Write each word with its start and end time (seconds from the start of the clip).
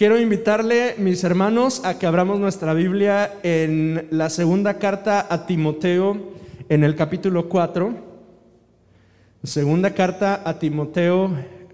Quiero 0.00 0.18
invitarle, 0.18 0.94
mis 0.96 1.22
hermanos, 1.24 1.84
a 1.84 1.98
que 1.98 2.06
abramos 2.06 2.40
nuestra 2.40 2.72
Biblia 2.72 3.34
en 3.42 4.08
la 4.10 4.30
segunda 4.30 4.78
carta 4.78 5.26
a 5.28 5.44
Timoteo, 5.44 6.16
en 6.70 6.84
el 6.84 6.96
capítulo 6.96 7.50
4. 7.50 7.94
Segunda 9.42 9.92
carta 9.92 10.40
a 10.42 10.58
Timoteo, 10.58 11.30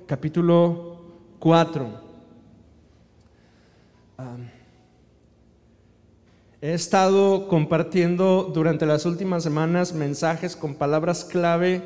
capítulo 0.09 1.03
4. 1.39 2.05
he 6.63 6.75
estado 6.75 7.47
compartiendo 7.47 8.51
durante 8.53 8.87
las 8.87 9.07
últimas 9.07 9.45
semanas 9.45 9.93
mensajes 9.93 10.57
con 10.57 10.75
palabras 10.75 11.25
clave 11.25 11.81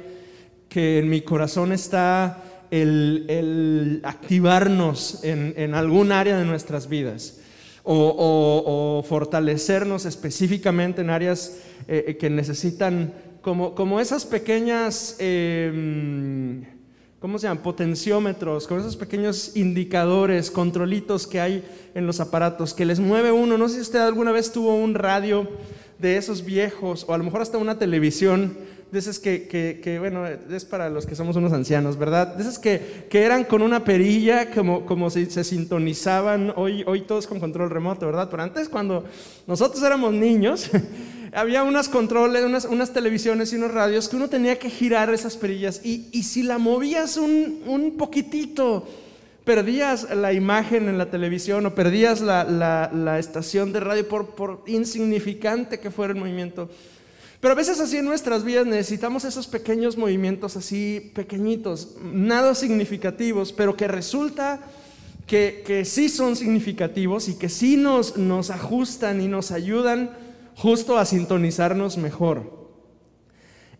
que 0.70 1.00
en 1.00 1.10
mi 1.10 1.20
corazón 1.20 1.70
está 1.70 2.49
el, 2.70 4.00
activarnos 4.04 5.20
en, 5.24 5.74
algún 5.74 6.12
área 6.12 6.38
de 6.38 6.44
nuestras 6.44 6.88
vidas 6.88 7.40
o, 7.82 9.04
fortalecernos 9.08 10.04
específicamente 10.04 11.00
en 11.00 11.10
áreas 11.10 11.58
eh, 11.88 12.04
eh, 12.08 12.16
que 12.16 12.30
necesitan 12.30 13.12
como, 13.40 13.74
como 13.74 14.00
esas 14.00 14.26
pequeñas, 14.26 15.16
em, 15.18 16.62
¿cómo 17.18 17.38
se 17.38 17.46
llaman? 17.46 17.62
Potenciómetros, 17.62 18.66
con 18.66 18.78
esos 18.78 18.96
pequeños 18.96 19.56
indicadores, 19.56 20.50
controlitos 20.50 21.26
que 21.26 21.40
hay 21.40 21.64
en 21.94 22.06
los 22.06 22.20
aparatos, 22.20 22.74
que 22.74 22.84
les 22.84 23.00
mueve 23.00 23.32
uno. 23.32 23.56
No 23.56 23.68
sé 23.68 23.76
si 23.76 23.80
usted 23.80 24.00
alguna 24.00 24.32
vez 24.32 24.52
tuvo 24.52 24.74
un 24.74 24.94
radio 24.94 25.48
de 25.98 26.16
esos 26.16 26.44
viejos 26.44 27.04
o 27.08 27.14
a 27.14 27.18
lo 27.18 27.24
mejor 27.24 27.42
hasta 27.42 27.58
una 27.58 27.78
televisión 27.78 28.56
de 28.90 28.98
esas 28.98 29.18
que, 29.18 29.46
que, 29.82 29.98
bueno, 29.98 30.26
es 30.26 30.64
para 30.64 30.90
los 30.90 31.06
que 31.06 31.14
somos 31.14 31.36
unos 31.36 31.52
ancianos, 31.52 31.96
¿verdad? 31.96 32.34
De 32.34 32.44
que, 32.60 33.06
que 33.08 33.22
eran 33.22 33.44
con 33.44 33.62
una 33.62 33.84
perilla, 33.84 34.50
como, 34.50 34.84
como 34.84 35.10
si 35.10 35.26
se 35.26 35.44
sintonizaban, 35.44 36.52
hoy, 36.56 36.82
hoy 36.86 37.02
todos 37.02 37.26
con 37.26 37.38
control 37.38 37.70
remoto, 37.70 38.06
¿verdad? 38.06 38.28
Pero 38.30 38.42
antes 38.42 38.68
cuando 38.68 39.04
nosotros 39.46 39.82
éramos 39.84 40.12
niños, 40.12 40.70
había 41.32 41.62
unas 41.62 41.88
controles, 41.88 42.44
unas, 42.44 42.64
unas, 42.64 42.92
televisiones 42.92 43.52
y 43.52 43.56
unos 43.56 43.72
radios 43.72 44.08
que 44.08 44.16
uno 44.16 44.28
tenía 44.28 44.58
que 44.58 44.70
girar 44.70 45.12
esas 45.14 45.36
perillas 45.36 45.80
y, 45.84 46.08
y 46.12 46.24
si 46.24 46.42
la 46.42 46.58
movías 46.58 47.16
un, 47.16 47.62
un, 47.66 47.96
poquitito, 47.96 48.88
perdías 49.44 50.14
la 50.16 50.32
imagen 50.32 50.88
en 50.88 50.98
la 50.98 51.10
televisión 51.10 51.64
o 51.66 51.74
perdías 51.76 52.20
la, 52.20 52.42
la, 52.42 52.90
la 52.92 53.20
estación 53.20 53.72
de 53.72 53.80
radio 53.80 54.08
por, 54.08 54.30
por 54.30 54.62
insignificante 54.66 55.78
que 55.78 55.92
fuera 55.92 56.12
el 56.12 56.18
movimiento. 56.18 56.68
Pero 57.40 57.52
a 57.52 57.56
veces 57.56 57.80
así 57.80 57.96
en 57.96 58.04
nuestras 58.04 58.44
vidas 58.44 58.66
necesitamos 58.66 59.24
esos 59.24 59.46
pequeños 59.46 59.96
movimientos 59.96 60.56
así 60.56 61.10
pequeñitos, 61.14 61.96
nada 62.02 62.54
significativos, 62.54 63.52
pero 63.52 63.76
que 63.76 63.88
resulta 63.88 64.60
que, 65.26 65.62
que 65.66 65.86
sí 65.86 66.10
son 66.10 66.36
significativos 66.36 67.28
y 67.28 67.38
que 67.38 67.48
sí 67.48 67.76
nos, 67.76 68.18
nos 68.18 68.50
ajustan 68.50 69.22
y 69.22 69.28
nos 69.28 69.52
ayudan 69.52 70.10
justo 70.54 70.98
a 70.98 71.06
sintonizarnos 71.06 71.96
mejor. 71.96 72.60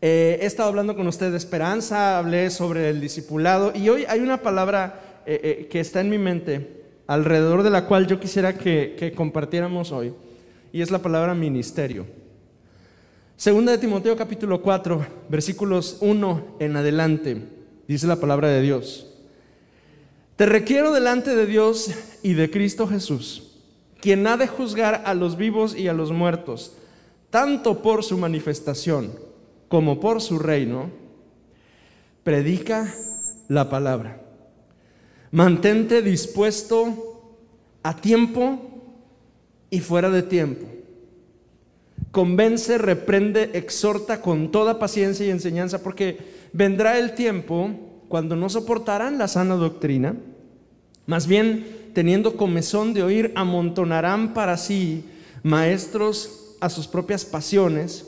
Eh, 0.00 0.38
he 0.41 0.47
estado 0.47 0.70
hablando 0.70 0.97
con 0.97 1.06
usted 1.06 1.31
de 1.31 1.36
esperanza, 1.36 2.19
hablé 2.19 2.48
sobre 2.48 2.88
el 2.88 3.03
discipulado 3.03 3.72
y 3.75 3.91
hoy 3.91 4.06
hay 4.08 4.20
una 4.20 4.41
palabra 4.41 5.22
eh, 5.27 5.41
eh, 5.42 5.69
que 5.70 5.81
está 5.81 6.00
en 6.00 6.08
mi 6.08 6.16
mente 6.16 6.84
alrededor 7.06 7.62
de 7.62 7.69
la 7.69 7.84
cual 7.84 8.06
yo 8.06 8.19
quisiera 8.19 8.56
que, 8.56 8.97
que 8.98 9.12
compartiéramos 9.12 9.92
hoy 9.92 10.14
y 10.72 10.81
es 10.81 10.91
la 10.91 11.00
palabra 11.00 11.34
ministerio. 11.34 12.06
Segunda 13.41 13.72
de 13.72 13.78
Timoteo 13.78 14.19
capítulo 14.19 14.60
4, 14.60 15.06
versículos 15.30 15.96
1 16.02 16.56
en 16.58 16.77
adelante, 16.77 17.42
dice 17.88 18.06
la 18.06 18.16
palabra 18.16 18.48
de 18.48 18.60
Dios. 18.60 19.14
Te 20.36 20.44
requiero 20.44 20.92
delante 20.92 21.34
de 21.34 21.47
Dios 21.47 21.91
y 22.22 22.34
de 22.34 22.50
Cristo 22.50 22.86
Jesús, 22.86 23.56
quien 23.98 24.27
ha 24.27 24.36
de 24.36 24.47
juzgar 24.47 25.05
a 25.06 25.14
los 25.14 25.38
vivos 25.38 25.74
y 25.74 25.88
a 25.88 25.94
los 25.94 26.12
muertos, 26.12 26.77
tanto 27.30 27.80
por 27.80 28.05
su 28.05 28.19
manifestación 28.19 29.10
como 29.69 30.00
por 30.00 30.20
su 30.20 30.38
reino. 30.38 30.91
Predica 32.22 32.94
la 33.48 33.70
palabra. 33.70 34.20
Mantente 35.31 36.03
dispuesto 36.03 37.38
a 37.82 37.97
tiempo 37.97 38.82
y 39.70 39.81
fuera 39.81 40.10
de 40.10 40.25
tiempo 40.25 40.66
convence, 42.11 42.78
reprende, 42.78 43.50
exhorta 43.55 44.21
con 44.21 44.50
toda 44.50 44.78
paciencia 44.78 45.27
y 45.27 45.31
enseñanza, 45.31 45.83
porque 45.83 46.19
vendrá 46.53 46.99
el 46.99 47.15
tiempo 47.15 47.71
cuando 48.09 48.37
no 48.37 48.49
soportarán 48.49 49.19
la 49.19 49.28
sana 49.28 49.55
doctrina, 49.55 50.16
más 51.06 51.27
bien 51.27 51.91
teniendo 51.94 52.37
comezón 52.37 52.94
de 52.94 53.03
oír, 53.03 53.33
amontonarán 53.34 54.34
para 54.34 54.56
sí 54.56 55.05
maestros 55.43 56.56
a 56.60 56.69
sus 56.69 56.87
propias 56.87 57.25
pasiones, 57.25 58.06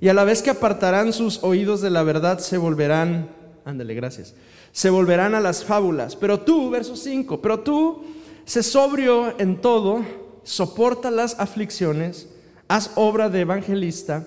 y 0.00 0.08
a 0.08 0.14
la 0.14 0.24
vez 0.24 0.42
que 0.42 0.50
apartarán 0.50 1.12
sus 1.12 1.44
oídos 1.44 1.80
de 1.80 1.90
la 1.90 2.02
verdad, 2.02 2.40
se 2.40 2.58
volverán, 2.58 3.30
ándale, 3.64 3.94
gracias, 3.94 4.34
se 4.72 4.90
volverán 4.90 5.34
a 5.36 5.40
las 5.40 5.64
fábulas. 5.64 6.16
Pero 6.16 6.40
tú, 6.40 6.70
verso 6.70 6.96
5, 6.96 7.40
pero 7.40 7.60
tú, 7.60 8.02
sé 8.44 8.64
sobrio 8.64 9.38
en 9.38 9.60
todo, 9.60 10.04
soporta 10.42 11.10
las 11.10 11.38
aflicciones, 11.38 12.28
haz 12.72 12.90
obra 12.94 13.28
de 13.28 13.40
evangelista, 13.40 14.26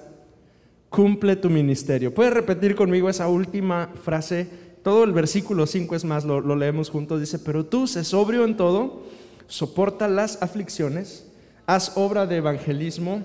cumple 0.91 1.35
tu 1.35 1.49
ministerio. 1.49 2.13
¿Puedes 2.13 2.31
repetir 2.31 2.75
conmigo 2.75 3.09
esa 3.09 3.27
última 3.27 3.89
frase? 4.03 4.47
Todo 4.83 5.03
el 5.03 5.13
versículo 5.13 5.65
5 5.65 5.95
es 5.95 6.05
más, 6.05 6.25
lo, 6.25 6.55
leemos 6.55 6.91
juntos. 6.91 7.19
Dice, 7.19 7.39
pero 7.39 7.65
tú, 7.65 7.87
sé 7.87 8.03
sobrio 8.03 8.45
en 8.45 8.55
todo, 8.55 9.01
soporta 9.47 10.07
las 10.07 10.43
aflicciones, 10.43 11.25
haz 11.65 11.93
obra 11.97 12.27
de 12.27 12.37
evangelismo, 12.37 13.23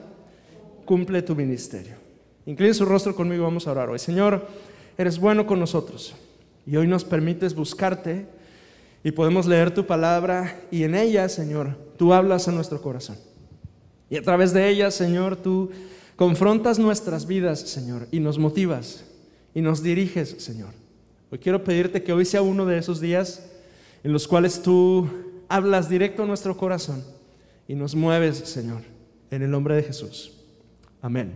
cumple 0.87 1.21
tu 1.21 1.37
ministerio. 1.37 1.97
Incline 2.47 2.73
su 2.73 2.87
rostro 2.87 3.15
conmigo, 3.15 3.45
vamos 3.45 3.67
a 3.67 3.73
orar 3.73 3.91
hoy. 3.91 3.99
Señor, 3.99 4.47
eres 4.97 5.19
bueno 5.19 5.47
con 5.47 5.61
nosotros 5.61 6.15
y 6.67 6.77
hoy 6.77 6.87
nos 6.87 7.05
permites 7.05 7.55
buscarte 7.55 8.25
y 9.05 9.11
podemos 9.11 9.45
leer 9.45 9.75
tu 9.75 9.85
palabra 9.85 10.63
y 10.71 10.85
en 10.85 10.95
ella, 10.95 11.29
Señor, 11.29 11.77
tú 11.99 12.15
hablas 12.15 12.49
a 12.49 12.53
nuestro 12.53 12.81
corazón. 12.81 13.19
Y 14.11 14.17
a 14.17 14.23
través 14.23 14.53
de 14.53 14.69
ellas, 14.69 14.95
Señor, 14.95 15.37
tú 15.37 15.71
confrontas 16.17 16.79
nuestras 16.79 17.27
vidas, 17.27 17.61
Señor, 17.61 18.09
y 18.11 18.21
nos 18.21 18.39
motivas 18.39 19.05
y 19.55 19.63
nos 19.63 19.83
diriges, 19.83 20.37
Señor. 20.39 20.71
Hoy 21.31 21.39
quiero 21.39 21.65
pedirte 21.65 22.03
que 22.03 22.13
hoy 22.13 22.25
sea 22.25 22.43
uno 22.43 22.67
de 22.67 22.77
esos 22.77 23.01
días 23.01 23.47
en 24.03 24.13
los 24.13 24.27
cuales 24.27 24.61
tú 24.63 25.09
hablas 25.49 25.89
directo 25.89 26.25
a 26.25 26.27
nuestro 26.27 26.57
corazón 26.57 27.05
y 27.69 27.75
nos 27.75 27.95
mueves, 27.95 28.37
Señor, 28.39 28.83
en 29.31 29.43
el 29.43 29.51
nombre 29.51 29.77
de 29.77 29.85
Jesús. 29.85 30.33
Amén. 31.01 31.33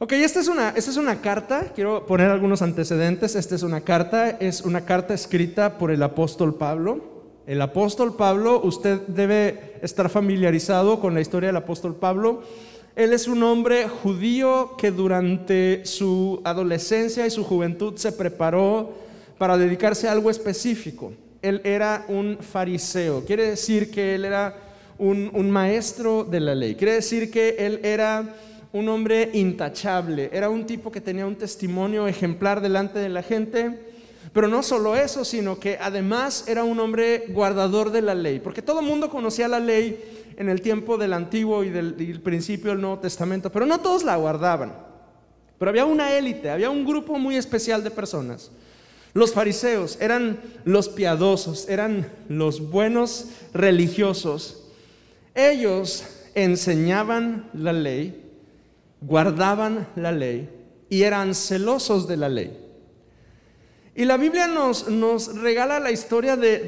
Ok, 0.00 0.12
esta 0.12 0.38
es, 0.38 0.46
una, 0.46 0.68
esta 0.70 0.90
es 0.92 0.96
una 0.96 1.20
carta, 1.20 1.72
quiero 1.74 2.06
poner 2.06 2.30
algunos 2.30 2.62
antecedentes. 2.62 3.34
Esta 3.34 3.56
es 3.56 3.64
una 3.64 3.80
carta, 3.80 4.30
es 4.30 4.60
una 4.60 4.84
carta 4.84 5.12
escrita 5.12 5.76
por 5.76 5.90
el 5.90 6.02
apóstol 6.04 6.54
Pablo. 6.54 7.17
El 7.48 7.62
apóstol 7.62 8.14
Pablo, 8.14 8.60
usted 8.62 9.00
debe 9.06 9.72
estar 9.80 10.10
familiarizado 10.10 11.00
con 11.00 11.14
la 11.14 11.22
historia 11.22 11.46
del 11.46 11.56
apóstol 11.56 11.96
Pablo. 11.96 12.42
Él 12.94 13.14
es 13.14 13.26
un 13.26 13.42
hombre 13.42 13.88
judío 13.88 14.76
que 14.76 14.90
durante 14.90 15.86
su 15.86 16.42
adolescencia 16.44 17.26
y 17.26 17.30
su 17.30 17.44
juventud 17.44 17.96
se 17.96 18.12
preparó 18.12 18.92
para 19.38 19.56
dedicarse 19.56 20.06
a 20.06 20.12
algo 20.12 20.28
específico. 20.28 21.14
Él 21.40 21.62
era 21.64 22.04
un 22.08 22.36
fariseo, 22.38 23.24
quiere 23.24 23.48
decir 23.48 23.90
que 23.90 24.14
él 24.14 24.26
era 24.26 24.54
un, 24.98 25.50
maestro 25.50 26.24
de 26.24 26.40
la 26.40 26.54
ley, 26.54 26.74
quiere 26.74 26.92
decir 26.92 27.30
que 27.30 27.56
él 27.60 27.80
era 27.82 28.36
un 28.74 28.90
hombre 28.90 29.30
intachable, 29.32 30.28
era 30.34 30.50
un 30.50 30.66
tipo 30.66 30.92
que 30.92 31.00
tenía 31.00 31.24
un 31.24 31.36
testimonio 31.36 32.06
ejemplar 32.06 32.60
delante 32.60 32.98
de 32.98 33.08
la 33.08 33.22
gente 33.22 33.87
pero 34.32 34.48
no 34.48 34.62
solo 34.62 34.96
eso, 34.96 35.24
sino 35.24 35.58
que 35.58 35.78
además 35.80 36.44
era 36.46 36.64
un 36.64 36.78
hombre 36.80 37.26
guardador 37.28 37.90
de 37.90 38.02
la 38.02 38.14
ley, 38.14 38.40
porque 38.40 38.62
todo 38.62 38.80
el 38.80 38.86
mundo 38.86 39.08
conocía 39.08 39.48
la 39.48 39.60
ley 39.60 40.34
en 40.36 40.48
el 40.48 40.60
tiempo 40.60 40.98
del 40.98 41.12
Antiguo 41.12 41.64
y 41.64 41.70
del, 41.70 42.20
principio 42.22 42.70
del 42.70 42.80
Nuevo 42.80 42.98
Testamento, 42.98 43.50
pero 43.50 43.66
no 43.66 43.80
todos 43.80 44.04
la 44.04 44.16
guardaban. 44.16 44.72
Pero 45.58 45.70
había 45.70 45.84
una 45.84 46.16
élite, 46.16 46.50
había 46.50 46.70
un 46.70 46.84
grupo 46.84 47.18
muy 47.18 47.36
especial 47.36 47.82
de 47.82 47.90
personas. 47.90 48.50
Los 49.14 49.32
fariseos 49.32 49.98
eran 50.00 50.40
los 50.64 50.88
piadosos, 50.88 51.68
eran 51.68 52.08
los 52.28 52.70
buenos 52.70 53.26
religiosos. 53.52 54.64
Ellos 55.34 56.04
enseñaban 56.34 57.50
la 57.52 57.72
ley, 57.72 58.24
guardaban 59.00 59.88
la 59.96 60.12
ley 60.12 60.48
y 60.88 61.02
eran 61.02 61.34
celosos 61.34 62.06
de 62.06 62.16
la 62.16 62.28
ley. 62.28 62.67
Y 63.98 64.04
la 64.04 64.16
Biblia 64.16 64.46
nos, 64.46 64.88
nos 64.88 65.34
regala 65.38 65.80
la 65.80 65.90
historia 65.90 66.36
de, 66.36 66.60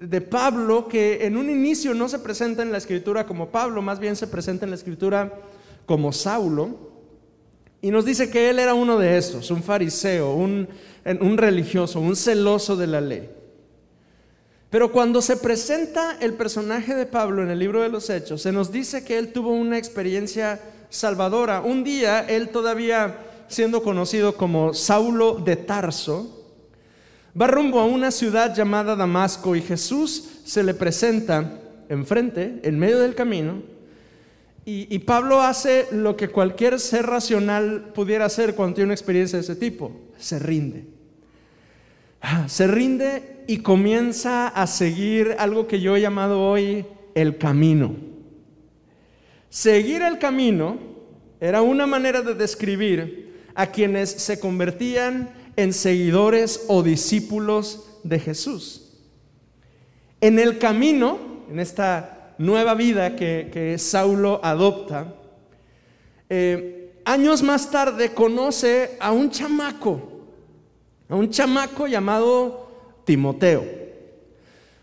de, 0.00 0.20
Pablo, 0.22 0.88
que 0.88 1.26
en 1.26 1.36
un 1.36 1.50
inicio 1.50 1.92
no 1.92 2.08
se 2.08 2.18
presenta 2.18 2.62
en 2.62 2.72
la 2.72 2.78
escritura 2.78 3.26
como 3.26 3.50
Pablo, 3.50 3.82
más 3.82 4.00
bien 4.00 4.16
se 4.16 4.26
presenta 4.26 4.64
en 4.64 4.70
la 4.70 4.76
escritura 4.76 5.30
como 5.84 6.14
Saulo. 6.14 6.78
Y 7.82 7.90
nos 7.90 8.06
dice 8.06 8.30
que 8.30 8.48
él 8.48 8.58
era 8.58 8.72
uno 8.72 8.96
de 8.96 9.18
estos, 9.18 9.50
un 9.50 9.62
fariseo, 9.62 10.32
un, 10.32 10.66
un 11.20 11.36
religioso, 11.36 12.00
un 12.00 12.16
celoso 12.16 12.74
de 12.74 12.86
la 12.86 13.02
ley. 13.02 13.28
Pero 14.70 14.90
cuando 14.90 15.20
se 15.20 15.36
presenta 15.36 16.16
el 16.22 16.32
personaje 16.32 16.94
de 16.94 17.04
Pablo 17.04 17.42
en 17.42 17.50
el 17.50 17.58
libro 17.58 17.82
de 17.82 17.90
los 17.90 18.08
Hechos, 18.08 18.40
se 18.40 18.50
nos 18.50 18.72
dice 18.72 19.04
que 19.04 19.18
él 19.18 19.30
tuvo 19.30 19.50
una 19.50 19.76
experiencia 19.76 20.58
salvadora. 20.88 21.60
Un 21.60 21.84
día, 21.84 22.20
él 22.20 22.48
todavía 22.48 23.26
siendo 23.50 23.82
conocido 23.82 24.36
como 24.36 24.72
Saulo 24.72 25.34
de 25.34 25.56
Tarso, 25.56 26.46
va 27.38 27.48
rumbo 27.48 27.80
a 27.80 27.84
una 27.84 28.10
ciudad 28.10 28.54
llamada 28.54 28.96
Damasco 28.96 29.54
y 29.56 29.60
Jesús 29.60 30.40
se 30.44 30.62
le 30.62 30.72
presenta 30.72 31.60
enfrente, 31.88 32.60
en 32.62 32.78
medio 32.78 33.00
del 33.00 33.14
camino, 33.14 33.62
y, 34.64 35.00
Pablo 35.00 35.40
hace 35.40 35.88
lo 35.90 36.16
que 36.16 36.28
cualquier 36.28 36.78
ser 36.78 37.06
racional 37.06 37.90
pudiera 37.92 38.26
hacer 38.26 38.54
cuando 38.54 38.76
tiene 38.76 38.86
una 38.86 38.94
experiencia 38.94 39.36
de 39.36 39.42
ese 39.42 39.56
tipo, 39.56 39.90
se 40.16 40.38
rinde. 40.38 40.84
Ah, 42.20 42.44
se 42.46 42.68
rinde 42.68 43.42
y 43.48 43.58
comienza 43.58 44.46
a 44.46 44.68
seguir 44.68 45.34
algo 45.40 45.66
que 45.66 45.80
yo 45.80 45.96
he 45.96 46.00
llamado 46.00 46.40
hoy 46.40 46.86
el 47.16 47.36
camino. 47.36 47.96
Seguir 49.48 50.02
el 50.02 50.20
camino 50.20 50.78
era 51.40 51.62
una 51.62 51.86
manera 51.86 52.22
de 52.22 52.34
describir 52.34 53.29
a 53.54 53.66
quienes 53.66 54.10
se 54.10 54.40
convertían 54.40 55.30
en 55.56 55.72
seguidores 55.72 56.64
o 56.68 56.82
discípulos 56.82 57.86
de 58.02 58.18
Jesús. 58.18 58.92
En 60.20 60.38
el 60.38 60.58
camino, 60.58 61.18
en 61.50 61.60
esta 61.60 62.34
nueva 62.38 62.74
vida 62.74 63.16
que, 63.16 63.76
Saulo 63.78 64.40
adopta, 64.42 65.14
eh, 66.28 66.92
años 67.04 67.42
más 67.42 67.70
tarde 67.70 68.14
conoce 68.14 68.96
a 69.00 69.12
un 69.12 69.30
chamaco 69.30 70.10
a 71.10 71.16
un 71.16 71.28
chamaco 71.28 71.88
llamado 71.88 72.68
Timoteo. 73.04 73.64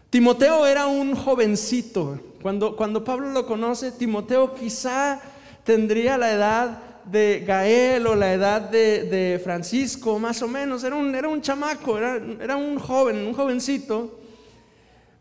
Timoteo 0.10 0.68
era 0.68 0.86
un 0.86 1.16
jovencito. 1.16 2.20
Cuando, 2.42 2.76
cuando 2.76 3.04
Pablo 3.04 3.30
lo 3.30 3.46
conoce, 3.48 3.94
Timoteo 3.94 4.54
quizá 4.54 5.22
tendría 5.64 6.18
la 6.18 6.32
edad 6.32 6.84
de 7.10 7.44
Gael 7.46 8.06
o 8.08 8.16
la 8.16 8.34
edad 8.34 8.62
de, 8.62 9.40
Francisco, 9.44 10.20
más 10.20 10.42
o 10.42 10.48
menos. 10.48 10.84
Era 10.84 10.96
un, 10.96 11.14
era 11.16 11.28
un 11.28 11.42
chamaco, 11.42 11.98
era, 11.98 12.20
era 12.42 12.56
un 12.56 12.78
joven, 12.80 13.26
un 13.28 13.34
jovencito. 13.34 14.20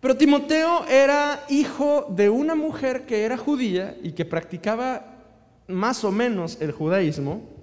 Pero 0.01 0.17
Timoteo 0.17 0.87
era 0.87 1.45
hijo 1.49 2.07
de 2.11 2.29
una 2.29 2.55
mujer 2.55 3.07
que 3.07 3.25
era 3.25 3.37
judía 3.37 3.97
y 4.03 4.13
que 4.13 4.25
practicaba 4.25 5.15
más 5.67 6.05
o 6.05 6.13
menos 6.13 6.59
el 6.61 6.73
judaísmo 6.73 7.57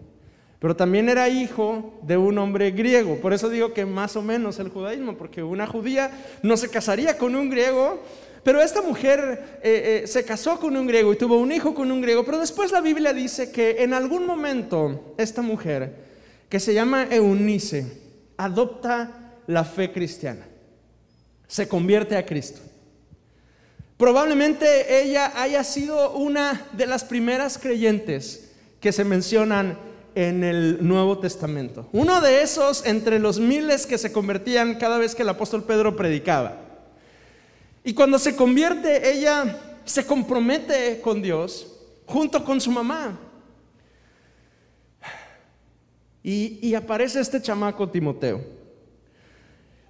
pero 0.64 0.78
también 0.78 1.10
era 1.10 1.28
hijo 1.28 2.00
de 2.04 2.16
un 2.16 2.38
hombre 2.38 2.72
griego. 2.72 3.18
Por 3.18 3.34
eso 3.34 3.50
digo 3.50 3.74
que 3.74 3.86
más 3.86 4.16
o 4.16 4.22
menos 4.22 4.60
el 4.60 4.70
judaísmo, 4.70 5.18
porque 5.18 5.44
una 5.44 5.68
judía 5.68 6.10
no 6.42 6.56
se 6.56 6.70
casaría 6.70 7.18
con 7.18 7.36
un 7.36 7.50
griego, 7.50 8.02
pero 8.44 8.62
esta 8.62 8.81
mujer 8.81 9.60
eh, 9.63 10.01
eh, 10.04 10.07
se 10.07 10.25
casó 10.25 10.60
con 10.60 10.75
un 10.75 10.86
griego 10.86 11.13
y 11.13 11.18
tuvo 11.18 11.38
un 11.38 11.51
hijo 11.51 11.74
con 11.74 11.92
un 11.92 12.01
griego, 12.01 12.25
pero 12.25 12.40
después 12.40 12.72
la 12.72 12.81
Biblia 12.81 13.13
dice 13.13 13.51
que 13.51 13.84
en 13.84 13.94
algún 13.94 14.25
momento 14.25 15.16
esta 15.18 15.42
mujer, 15.42 15.95
que 16.50 16.60
se 16.60 16.74
llama 16.74 17.07
Eunice, 17.10 17.86
adopta 18.36 19.34
la 19.48 19.63
fe 19.63 19.92
cristiana, 19.92 20.45
se 21.48 21.68
convierte 21.68 22.18
a 22.18 22.25
Cristo. 22.25 22.60
Probablemente 23.98 25.01
ella 25.01 25.31
haya 25.36 25.63
sido 25.63 26.12
una 26.12 26.68
de 26.74 26.88
las 26.88 27.06
primeras 27.06 27.57
creyentes 27.57 28.51
que 28.81 28.92
se 28.92 29.06
mencionan 29.06 29.78
en 30.16 30.44
el 30.44 30.86
Nuevo 30.86 31.19
Testamento. 31.19 31.88
Uno 31.94 32.19
de 32.19 32.42
esos 32.42 32.86
entre 32.86 33.19
los 33.19 33.39
miles 33.39 33.86
que 33.86 33.98
se 33.98 34.12
convertían 34.12 34.75
cada 34.75 34.98
vez 34.98 35.16
que 35.16 35.22
el 35.22 35.30
apóstol 35.30 35.63
Pedro 35.63 35.96
predicaba. 35.96 36.62
Y 37.84 37.94
cuando 37.94 38.18
se 38.18 38.36
convierte, 38.36 39.12
ella 39.12 39.60
se 39.84 40.06
compromete 40.06 41.02
con 41.02 41.22
Dios 41.22 41.68
junto 42.06 42.44
con 42.44 42.62
su 42.62 42.72
mamá. 42.72 43.20
Y, 46.24 46.74
aparece 46.74 47.20
este 47.20 47.42
chamaco 47.42 47.90
Timoteo. 47.90 48.42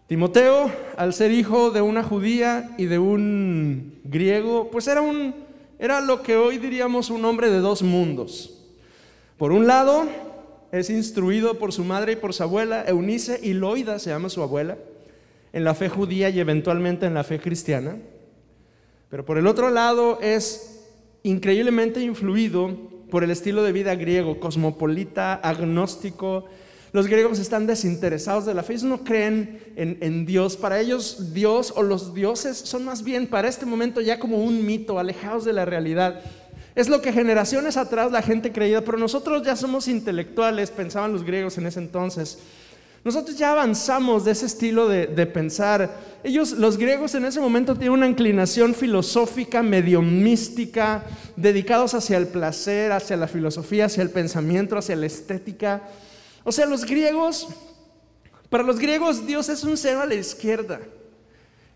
Timoteo, 0.08 0.72
al 0.98 1.14
ser 1.14 1.32
hijo 1.32 1.70
de 1.70 1.82
una 1.82 2.04
judía 2.04 2.72
y 2.78 2.86
de 2.86 2.98
un 2.98 4.00
griego, 4.04 4.70
pues 4.72 4.88
era, 4.88 5.02
un, 5.02 5.36
era 5.78 6.02
lo 6.02 6.24
que 6.24 6.36
hoy 6.36 6.58
diríamos 6.58 7.12
un 7.12 7.24
hombre 7.24 7.52
de 7.52 7.60
dos 7.60 7.84
mundos. 7.84 8.60
Por 9.38 9.52
un 9.52 9.68
lado, 9.68 10.08
es 10.72 10.90
instruido 10.90 11.60
por 11.60 11.72
su 11.72 11.84
madre 11.84 12.14
y 12.14 12.16
por 12.16 12.34
su 12.34 12.42
abuela, 12.42 12.84
Eunice 12.88 13.40
y 13.44 13.54
Loida 13.54 14.00
se 14.00 14.10
llama 14.10 14.30
su 14.30 14.42
abuela, 14.42 14.78
en 15.54 15.64
la 15.64 15.76
fe 15.76 15.88
judía 15.88 16.30
y 16.30 16.40
eventualmente 16.40 17.06
en 17.06 17.14
la 17.14 17.24
fe 17.24 17.40
cristiana. 17.40 17.98
Pero 19.10 19.24
por 19.24 19.38
el 19.38 19.46
otro 19.46 19.70
lado 19.70 20.20
es 20.22 20.88
increíblemente 21.22 22.02
influido 22.02 22.76
por 23.12 23.24
el 23.24 23.30
estilo 23.30 23.62
de 23.62 23.72
vida 23.72 23.94
griego, 23.94 24.40
cosmopolita, 24.40 25.36
agnóstico. 25.36 26.46
Los 26.92 27.08
griegos 27.08 27.38
están 27.38 27.68
desinteresados 27.68 28.46
de 28.46 28.56
la 28.56 28.64
fe, 28.64 28.74
ellos 28.74 28.86
no 28.86 29.04
creen 29.04 29.62
en, 29.76 30.00
en, 30.02 30.26
Dios. 30.26 30.58
Para 30.58 30.80
ellos 30.80 31.34
Dios 31.34 31.72
o 31.76 31.84
los 31.84 32.16
dioses 32.16 32.58
son 32.58 32.86
más 32.86 33.04
bien 33.04 33.28
para 33.28 33.48
este 33.48 33.68
momento 33.68 34.02
ya 34.02 34.18
como 34.18 34.44
un 34.44 34.66
mito, 34.66 34.98
alejados 34.98 35.46
de 35.46 35.54
la 35.54 35.66
realidad. 35.66 36.22
Es 36.74 36.90
lo 36.90 37.04
que 37.04 37.14
generaciones 37.14 37.78
atrás 37.78 38.12
la 38.12 38.24
gente 38.24 38.52
creía, 38.52 38.84
pero 38.84 38.98
nosotros 38.98 39.44
ya 39.44 39.56
somos 39.56 39.88
intelectuales, 39.88 40.72
pensaban 40.72 41.14
los 41.14 41.24
griegos 41.24 41.60
en 41.60 41.68
ese 41.68 41.80
entonces. 41.80 42.40
Nosotros 43.04 43.38
ya 43.38 43.52
avanzamos 43.52 44.24
de 44.24 44.32
ese 44.32 44.46
estilo 44.46 44.88
de, 44.88 45.08
pensar. 45.28 45.94
Ellos, 46.24 46.54
los 46.54 46.78
griegos 46.78 47.14
en 47.16 47.26
ese 47.26 47.42
momento 47.42 47.76
tienen 47.76 47.92
una 47.92 48.08
inclinación 48.08 48.74
filosófica, 48.74 49.62
medio 49.62 50.02
mística, 50.02 51.04
dedicados 51.36 51.94
hacia 51.94 52.18
el 52.18 52.28
placer, 52.28 52.94
hacia 52.94 53.18
la 53.18 53.28
filosofía, 53.28 53.86
hacia 53.86 54.04
el 54.04 54.10
pensamiento, 54.10 54.78
hacia 54.78 54.96
la 54.96 55.06
estética. 55.06 55.84
O 56.46 56.52
sea, 56.52 56.66
los 56.66 56.86
griegos, 56.86 57.48
para 58.50 58.64
los 58.64 58.80
griegos 58.80 59.28
Dios 59.28 59.50
es 59.50 59.64
un 59.66 59.76
cero 59.76 60.02
a 60.02 60.06
la 60.06 60.16
izquierda. 60.16 60.80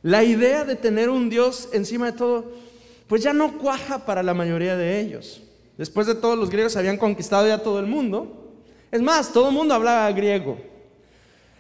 La 0.04 0.24
idea 0.24 0.64
de 0.64 0.76
tener 0.76 1.10
un 1.10 1.30
Dios 1.30 1.68
encima 1.74 2.06
de 2.06 2.18
todo 2.18 2.68
pues 3.08 3.24
ya 3.24 3.34
no 3.34 3.58
cuaja 3.58 4.06
para 4.06 4.22
la 4.22 4.34
mayoría 4.34 4.76
de 4.76 5.00
ellos. 5.00 5.42
Después 5.78 6.08
de 6.08 6.16
todos 6.16 6.38
los 6.38 6.50
griegos 6.50 6.76
habían 6.76 6.98
conquistado 6.98 7.48
ya 7.48 7.64
todo 7.64 7.80
el 7.80 7.88
mundo. 7.88 8.54
Es 8.92 9.02
más, 9.02 9.32
todo 9.32 9.50
el 9.50 9.56
mundo 9.56 9.74
hablaba 9.74 10.12
griego. 10.12 10.58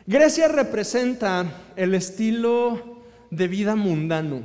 Grecia 0.09 0.47
representa 0.47 1.65
el 1.75 1.93
estilo 1.93 3.01
de 3.29 3.49
vida 3.49 3.75
mundano. 3.75 4.41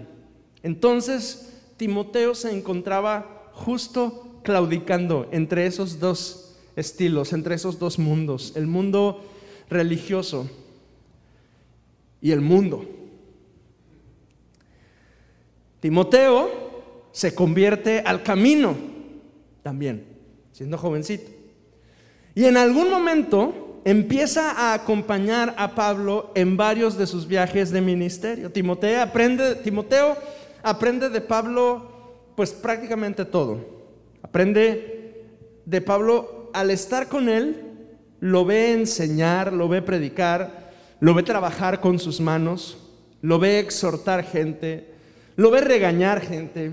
Entonces, 0.65 1.53
Timoteo 1.77 2.35
se 2.35 2.51
encontraba 2.51 3.53
justo 3.53 4.41
claudicando 4.43 5.29
entre 5.31 5.67
esos 5.67 6.01
dos 6.01 6.57
estilos, 6.75 7.33
entre 7.33 7.55
esos 7.55 7.79
dos 7.79 8.01
mundos, 8.01 8.55
el 8.57 8.67
mundo 8.67 9.23
religioso 9.71 10.51
y 12.21 12.33
el 12.33 12.41
mundo. 12.41 12.85
Timoteo 15.79 16.73
se 17.13 17.37
convierte 17.37 18.01
al 18.01 18.25
camino 18.25 18.75
también, 19.63 20.05
siendo 20.51 20.77
jovencito. 20.77 21.31
Y 22.35 22.47
en 22.47 22.57
algún 22.57 22.91
momento 22.91 23.62
empieza 23.85 24.53
a 24.53 24.75
acompañar 24.75 25.55
a 25.59 25.75
Pablo 25.75 26.31
en 26.35 26.57
varios 26.57 26.97
de 26.97 27.07
sus 27.07 27.27
viajes 27.27 27.71
de 27.71 27.81
ministerio. 27.81 28.51
Timoteo 28.51 29.03
aprende, 29.03 29.57
Timoteo 29.57 30.17
aprende 30.63 31.09
de 31.11 31.21
Pablo 31.21 31.91
pues 32.37 32.53
prácticamente 32.53 33.25
todo. 33.25 33.61
Aprende 34.23 35.25
de 35.65 35.81
Pablo 35.81 36.51
al 36.53 36.71
estar 36.71 37.09
con 37.09 37.29
él, 37.29 37.57
lo 38.21 38.45
ve 38.45 38.73
enseñar, 38.73 39.53
lo 39.53 39.69
ve 39.69 39.83
predicar, 39.83 40.73
lo 41.01 41.15
ve 41.15 41.23
trabajar 41.23 41.81
con 41.81 41.99
sus 41.99 42.21
manos, 42.21 42.79
lo 43.21 43.39
ve 43.39 43.59
exhortar 43.59 44.25
gente, 44.25 44.89
lo 45.37 45.51
ve 45.51 45.61
regañar 45.61 46.21
gente, 46.21 46.73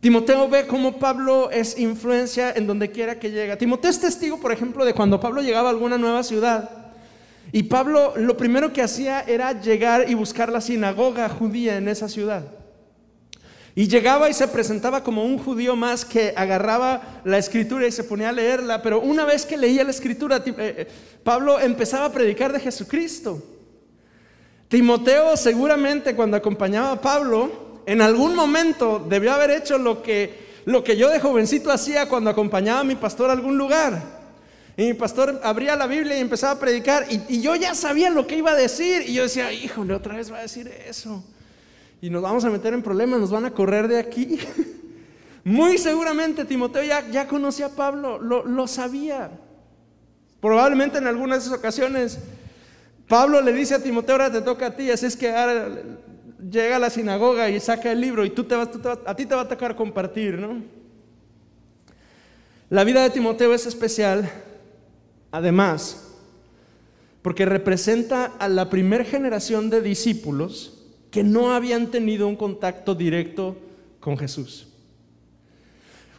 Timoteo 0.00 0.48
ve 0.48 0.66
cómo 0.66 0.98
Pablo 0.98 1.50
es 1.50 1.76
influencia 1.76 2.52
en 2.52 2.68
donde 2.68 2.90
quiera 2.90 3.18
que 3.18 3.32
llega. 3.32 3.58
Timoteo 3.58 3.90
es 3.90 4.00
testigo, 4.00 4.38
por 4.38 4.52
ejemplo, 4.52 4.84
de 4.84 4.94
cuando 4.94 5.18
Pablo 5.18 5.42
llegaba 5.42 5.68
a 5.68 5.72
alguna 5.72 5.98
nueva 5.98 6.22
ciudad. 6.22 6.70
Y 7.50 7.64
Pablo 7.64 8.12
lo 8.16 8.36
primero 8.36 8.72
que 8.72 8.82
hacía 8.82 9.22
era 9.22 9.60
llegar 9.60 10.08
y 10.08 10.14
buscar 10.14 10.52
la 10.52 10.60
sinagoga 10.60 11.28
judía 11.28 11.78
en 11.78 11.88
esa 11.88 12.08
ciudad. 12.08 12.44
Y 13.74 13.88
llegaba 13.88 14.30
y 14.30 14.34
se 14.34 14.46
presentaba 14.48 15.02
como 15.02 15.24
un 15.24 15.38
judío 15.38 15.74
más 15.74 16.04
que 16.04 16.32
agarraba 16.36 17.20
la 17.24 17.38
escritura 17.38 17.86
y 17.86 17.92
se 17.92 18.04
ponía 18.04 18.28
a 18.28 18.32
leerla. 18.32 18.82
Pero 18.82 19.00
una 19.00 19.24
vez 19.24 19.44
que 19.44 19.56
leía 19.56 19.82
la 19.82 19.90
escritura, 19.90 20.42
eh, 20.44 20.54
eh, 20.56 20.88
Pablo 21.24 21.58
empezaba 21.58 22.06
a 22.06 22.12
predicar 22.12 22.52
de 22.52 22.60
Jesucristo. 22.60 23.42
Timoteo 24.68 25.36
seguramente 25.36 26.14
cuando 26.14 26.36
acompañaba 26.36 26.92
a 26.92 27.00
Pablo 27.00 27.67
en 27.88 28.02
algún 28.02 28.34
momento 28.34 29.02
debió 29.08 29.32
haber 29.32 29.50
hecho 29.50 29.78
lo 29.78 30.02
que, 30.02 30.60
lo 30.66 30.84
que 30.84 30.98
yo 30.98 31.08
de 31.08 31.20
jovencito 31.20 31.70
hacía 31.70 32.06
cuando 32.06 32.28
acompañaba 32.28 32.80
a 32.80 32.84
mi 32.84 32.96
pastor 32.96 33.30
a 33.30 33.32
algún 33.32 33.56
lugar. 33.56 34.18
Y 34.76 34.84
mi 34.88 34.92
pastor 34.92 35.40
abría 35.42 35.74
la 35.74 35.86
Biblia 35.86 36.18
y 36.18 36.20
empezaba 36.20 36.52
a 36.52 36.58
predicar 36.58 37.06
y, 37.08 37.40
yo 37.40 37.56
ya 37.56 37.74
sabía 37.74 38.10
lo 38.10 38.26
que 38.26 38.36
iba 38.36 38.50
a 38.50 38.54
decir. 38.54 39.08
Y 39.08 39.14
yo 39.14 39.22
decía, 39.22 39.50
híjole, 39.54 39.94
otra 39.94 40.16
vez 40.16 40.30
va 40.30 40.36
a 40.36 40.42
decir 40.42 40.70
eso. 40.86 41.24
Y 42.02 42.10
nos 42.10 42.20
vamos 42.20 42.44
a 42.44 42.50
meter 42.50 42.74
en 42.74 42.82
problemas, 42.82 43.20
nos 43.20 43.30
van 43.30 43.46
a 43.46 43.52
correr 43.52 43.88
de 43.88 43.98
aquí. 43.98 44.38
Muy 45.44 45.78
seguramente 45.78 46.44
Timoteo 46.44 46.82
ya, 46.82 47.08
ya 47.08 47.26
conocía 47.26 47.66
a 47.66 47.70
Pablo, 47.70 48.18
lo, 48.18 48.44
lo 48.44 48.66
sabía. 48.66 49.30
Probablemente 50.42 50.98
en 50.98 51.06
algunas 51.06 51.38
de 51.38 51.46
esas 51.46 51.58
ocasiones 51.58 52.18
Pablo 53.08 53.40
le 53.40 53.54
dice 53.54 53.76
a 53.76 53.82
Timoteo, 53.82 54.16
ahora 54.16 54.30
te 54.30 54.42
toca 54.42 54.66
a 54.66 54.76
ti, 54.76 54.90
así 54.90 55.06
es 55.06 55.16
que 55.16 55.34
ahora 55.34 55.70
llega 56.38 56.76
a 56.76 56.78
la 56.78 56.90
sinagoga 56.90 57.48
y 57.50 57.60
saca 57.60 57.92
el 57.92 58.00
libro 58.00 58.24
y 58.24 58.30
tú 58.30 58.44
te 58.44 58.54
vas, 58.54 58.68
a 59.06 59.14
ti 59.14 59.26
te 59.26 59.34
va 59.34 59.42
a 59.42 59.48
tocar 59.48 59.74
compartir, 59.76 60.38
¿no? 60.38 60.62
La 62.70 62.84
vida 62.84 63.02
de 63.02 63.10
Timoteo 63.10 63.54
es 63.54 63.66
especial 63.66 64.30
Además, 65.30 66.08
porque 67.22 67.44
representa 67.44 68.26
a 68.38 68.48
la 68.48 68.70
primera 68.70 69.04
generación 69.04 69.68
de 69.70 69.82
discípulos 69.82 70.84
que 71.10 71.22
no 71.22 71.52
habían 71.52 71.90
tenido 71.90 72.28
un 72.28 72.36
contacto 72.36 72.94
directo 72.94 73.56
con 74.00 74.16
Jesús. 74.16 74.68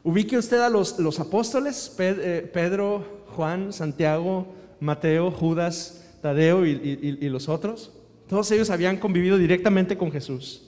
Ubique 0.04 0.38
usted 0.38 0.60
a 0.60 0.70
los, 0.70 1.20
apóstoles, 1.20 1.94
eh, 2.00 2.50
Pedro, 2.54 3.24
Juan, 3.36 3.74
Santiago, 3.74 4.48
Mateo, 4.80 5.32
Judas, 5.32 6.06
Tadeo 6.22 6.66
y, 6.66 7.18
y 7.20 7.30
los 7.30 7.50
otros. 7.50 7.92
Todos 8.30 8.50
ellos 8.52 8.70
habían 8.70 8.98
convivido 8.98 9.38
directamente 9.38 9.98
con 9.98 10.12
Jesús. 10.12 10.62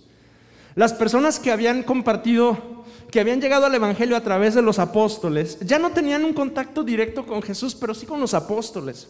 Las 0.76 0.94
personas 0.94 1.40
que 1.40 1.52
habían 1.52 1.84
compartido 1.84 2.82
que 3.12 3.20
habían 3.20 3.42
llegado 3.42 3.66
al 3.66 3.76
Evangelio 3.76 4.16
a 4.16 4.24
través 4.24 4.56
de 4.56 4.62
los 4.62 4.80
apóstoles, 4.80 5.60
ya 5.60 5.78
no 5.78 5.92
tenían 5.92 6.24
un 6.24 6.34
contacto 6.34 6.82
directo 6.82 7.26
con 7.26 7.42
Jesús, 7.42 7.76
pero 7.76 7.94
sí 7.94 8.06
con 8.06 8.22
los 8.22 8.34
apóstoles. 8.34 9.10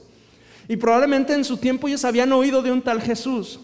Y 0.67 0.75
probablemente 0.75 1.34
en 1.34 1.46
su 1.46 1.58
tiempo 1.58 1.88
ellos 1.88 2.03
habían 2.03 2.31
oído 2.34 2.63
de 2.63 2.72
un 2.72 2.81
tal 2.81 3.00
Jesús. 3.00 3.60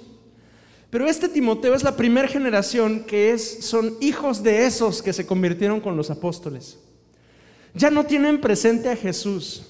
Pero 0.89 1.08
este 1.08 1.27
Timoteo 1.27 1.74
es 1.74 1.84
la 1.84 1.98
primera 1.98 2.27
generación 2.27 3.03
que 3.03 3.32
es, 3.32 3.65
son 3.65 3.96
hijos 4.00 4.44
de 4.44 4.65
esos 4.65 5.01
que 5.01 5.12
se 5.12 5.25
convirtieron 5.25 5.82
con 5.82 5.98
los 5.98 6.10
apóstoles. 6.12 6.77
Ya 7.74 7.89
no 7.89 8.06
tienen 8.06 8.39
presente 8.39 8.89
a 8.89 8.96
Jesús. 8.96 9.63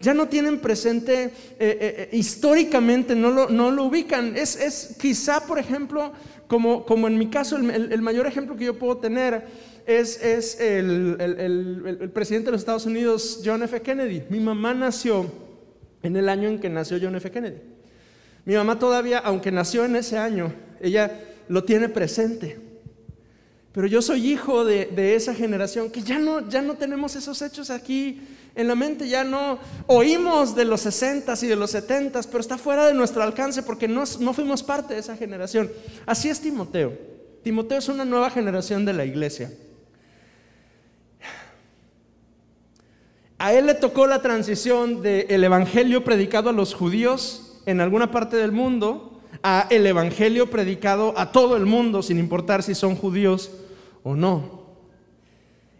Ya 0.00 0.12
no 0.12 0.28
tienen 0.28 0.60
presente 0.60 1.24
eh, 1.24 1.30
eh, 1.58 1.78
eh, 1.80 2.08
históricamente, 2.12 3.14
no 3.14 3.30
lo, 3.30 3.48
no 3.48 3.70
lo 3.70 3.84
ubican. 3.84 4.36
Es, 4.36 4.56
es 4.56 4.96
quizá, 5.00 5.46
por 5.46 5.58
ejemplo, 5.58 6.12
como, 6.46 6.84
como 6.84 7.06
en 7.08 7.16
mi 7.16 7.28
caso, 7.28 7.56
el, 7.56 8.02
mayor 8.02 8.26
ejemplo 8.26 8.56
que 8.56 8.66
yo 8.66 8.78
puedo 8.78 8.98
tener 8.98 9.46
es, 9.86 10.22
es 10.22 10.60
el, 10.60 11.16
el, 11.18 12.10
presidente 12.10 12.46
de 12.46 12.52
los 12.52 12.60
Estados 12.60 12.86
Unidos, 12.86 13.40
John 13.44 13.62
F. 13.62 13.80
Kennedy. 13.80 14.24
Mi 14.28 14.40
mamá 14.40 14.74
nació 14.74 15.30
en 16.02 16.16
el 16.16 16.28
año 16.28 16.48
en 16.48 16.60
que 16.60 16.68
nació 16.68 16.98
John 17.00 17.16
F. 17.16 17.30
Kennedy. 17.30 17.60
Mi 18.44 18.54
mamá 18.54 18.78
todavía, 18.78 19.18
aunque 19.18 19.50
nació 19.50 19.84
en 19.86 19.96
ese 19.96 20.18
año, 20.18 20.52
ella 20.80 21.20
lo 21.48 21.64
tiene 21.64 21.88
presente. 21.88 22.65
Pero 23.76 23.88
yo 23.88 24.00
soy 24.00 24.32
hijo 24.32 24.64
de, 24.64 24.86
de 24.86 25.16
esa 25.16 25.34
generación 25.34 25.90
que 25.90 26.00
ya 26.00 26.18
no, 26.18 26.48
ya 26.48 26.62
no 26.62 26.76
tenemos 26.76 27.14
esos 27.14 27.42
hechos 27.42 27.68
aquí 27.68 28.22
en 28.54 28.68
la 28.68 28.74
mente, 28.74 29.06
ya 29.06 29.22
no 29.22 29.58
oímos 29.86 30.56
de 30.56 30.64
los 30.64 30.86
60s 30.86 31.42
y 31.42 31.46
de 31.46 31.56
los 31.56 31.74
70s, 31.74 32.26
pero 32.26 32.40
está 32.40 32.56
fuera 32.56 32.86
de 32.86 32.94
nuestro 32.94 33.22
alcance 33.22 33.62
porque 33.62 33.86
no, 33.86 34.04
no 34.18 34.32
fuimos 34.32 34.62
parte 34.62 34.94
de 34.94 35.00
esa 35.00 35.14
generación. 35.14 35.70
Así 36.06 36.30
es 36.30 36.40
Timoteo. 36.40 36.94
Timoteo 37.42 37.76
es 37.76 37.90
una 37.90 38.06
nueva 38.06 38.30
generación 38.30 38.86
de 38.86 38.94
la 38.94 39.04
iglesia. 39.04 39.52
A 43.36 43.52
él 43.52 43.66
le 43.66 43.74
tocó 43.74 44.06
la 44.06 44.22
transición 44.22 45.02
del 45.02 45.44
evangelio 45.44 46.02
predicado 46.02 46.48
a 46.48 46.54
los 46.54 46.72
judíos 46.72 47.60
en 47.66 47.82
alguna 47.82 48.10
parte 48.10 48.38
del 48.38 48.52
mundo 48.52 49.20
a 49.42 49.66
el 49.68 49.86
evangelio 49.86 50.48
predicado 50.48 51.12
a 51.18 51.30
todo 51.30 51.58
el 51.58 51.66
mundo, 51.66 52.02
sin 52.02 52.18
importar 52.18 52.62
si 52.62 52.74
son 52.74 52.96
judíos 52.96 53.50
o 54.06 54.14
no. 54.14 54.62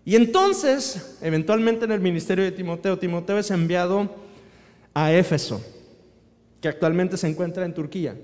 Y 0.04 0.16
entonces, 0.16 1.16
eventualmente 1.23 1.85
en 1.85 1.92
el 1.92 2.00
ministerio 2.00 2.42
de 2.42 2.50
Timoteo, 2.50 2.99
Timoteo 2.99 3.38
es 3.38 3.52
enviado 3.52 4.11
a 4.92 5.12
Éfeso, 5.12 5.64
que 6.61 6.66
actualmente 6.66 7.16
se 7.16 7.28
encuentra 7.28 7.64
en 7.64 7.73
Turquía. 7.73 8.16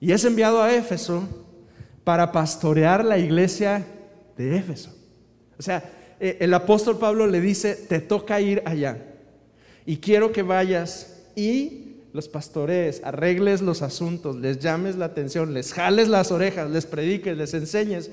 Y 0.00 0.12
es 0.12 0.22
enviado 0.26 0.62
a 0.62 0.74
Éfeso 0.74 1.26
para 2.04 2.30
pastorear 2.30 3.02
la 3.02 3.16
iglesia 3.16 3.86
de 4.36 4.58
Éfeso. 4.58 4.94
O 5.58 5.62
sea, 5.62 5.82
eh, 6.20 6.36
el 6.40 6.52
apóstol 6.52 6.98
Pablo 6.98 7.26
le 7.26 7.40
dice, 7.40 7.76
te 7.76 8.00
toca 8.00 8.38
ir 8.42 8.62
allá. 8.66 8.98
Y 9.86 9.96
quiero 9.96 10.30
que 10.30 10.42
vayas 10.42 11.22
y 11.34 11.96
los 12.12 12.28
pastorees, 12.28 13.00
arregles 13.02 13.62
los 13.62 13.80
asuntos, 13.80 14.36
les 14.36 14.58
llames 14.58 14.96
la 14.96 15.06
atención, 15.06 15.54
les 15.54 15.72
jales 15.72 16.08
las 16.08 16.30
orejas, 16.32 16.70
les 16.70 16.84
prediques, 16.84 17.34
les 17.34 17.54
enseñes 17.54 18.10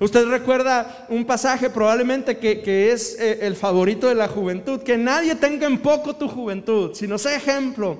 Usted 0.00 0.26
recuerda 0.28 1.06
un 1.08 1.24
pasaje 1.24 1.70
probablemente 1.70 2.38
que, 2.38 2.92
es 2.92 3.18
eh, 3.18 3.40
el 3.42 3.56
favorito 3.56 4.08
de 4.08 4.14
la 4.14 4.28
juventud, 4.28 4.80
que 4.82 4.96
nadie 4.96 5.34
tenga 5.34 5.66
en 5.66 5.78
poco 5.78 6.14
tu 6.14 6.28
juventud, 6.28 6.94
sino 6.94 7.18
sea 7.18 7.36
ejemplo. 7.36 7.98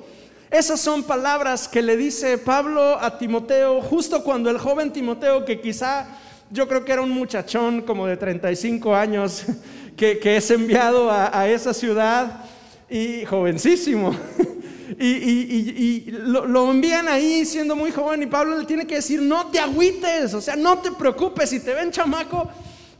Esas 0.50 0.80
son 0.80 1.02
palabras 1.02 1.66
que 1.66 1.82
le 1.82 1.96
dice 1.96 2.38
Pablo 2.38 2.98
a 3.00 3.18
Timoteo 3.18 3.82
justo 3.82 4.22
cuando 4.22 4.48
el 4.48 4.58
joven 4.58 4.92
Timoteo, 4.92 5.44
que 5.44 5.60
quizá 5.60 6.06
yo 6.50 6.68
creo 6.68 6.84
que 6.84 6.92
era 6.92 7.02
un 7.02 7.10
muchachón 7.10 7.82
como 7.82 8.06
de 8.06 8.16
35 8.16 8.94
años, 8.94 9.44
que, 9.96 10.36
es 10.36 10.50
enviado 10.50 11.10
a 11.10 11.48
esa 11.48 11.74
ciudad 11.74 12.44
y 12.88 13.24
jovencísimo. 13.24 14.14
y, 15.00 16.10
lo, 16.10 16.70
envían 16.70 17.08
ahí 17.08 17.44
siendo 17.44 17.76
muy 17.76 17.90
joven 17.90 18.22
y 18.22 18.26
Pablo 18.26 18.58
le 18.58 18.64
tiene 18.64 18.86
que 18.86 18.96
decir, 18.96 19.22
no 19.22 19.46
te 19.48 19.58
agüites, 19.58 20.34
o 20.34 20.40
sea, 20.40 20.56
no 20.56 20.78
te 20.78 20.90
preocupes, 20.92 21.50
si 21.50 21.60
te 21.60 21.74
ven 21.74 21.90
chamaco, 21.90 22.48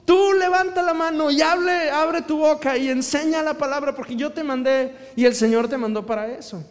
tú 0.05 0.33
levanta 0.33 0.83
la 0.83 0.95
mano 0.95 1.31
y 1.31 1.43
abre 1.43 2.23
tu 2.27 2.39
boca 2.39 2.77
y 2.77 2.89
enseña 2.89 3.43
la 3.43 3.55
palabra 3.55 3.95
porque 3.95 4.17
yo 4.17 4.31
te 4.31 4.45
mandé 4.45 4.95
y 5.17 5.25
el 5.25 5.35
Señor 5.35 5.69
te 5.69 5.77
mandó 5.77 6.07
para 6.07 6.29
eso. 6.29 6.65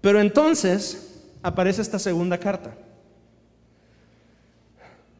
Pero 0.00 0.20
entonces 0.20 1.20
aparece 1.42 1.82
esta 1.82 1.98
segunda 1.98 2.38
carta. 2.38 2.74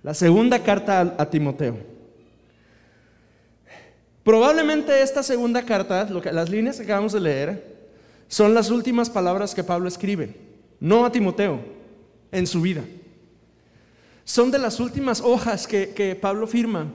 La 0.02 0.14
segunda 0.14 0.62
carta 0.62 1.14
a 1.18 1.28
Timoteo. 1.28 1.98
Probablemente 4.28 5.00
esta 5.00 5.23
segunda 5.23 5.62
carta, 5.62 6.06
las 6.32 6.50
líneas 6.50 6.76
que 6.76 6.82
acabamos 6.82 7.14
de 7.14 7.20
leer, 7.20 7.78
son 8.28 8.52
las 8.52 8.70
últimas 8.70 9.08
palabras 9.08 9.54
que 9.54 9.64
Pablo 9.64 9.88
escribe, 9.88 10.37
no 10.80 11.06
a 11.06 11.11
Timoteo, 11.11 11.58
en 12.30 12.47
su 12.47 12.61
vida. 12.61 12.85
Son 14.25 14.50
de 14.50 14.58
las 14.58 14.80
últimas 14.80 15.23
hojas 15.23 15.66
que, 15.66 16.18
Pablo 16.20 16.47
firma. 16.47 16.92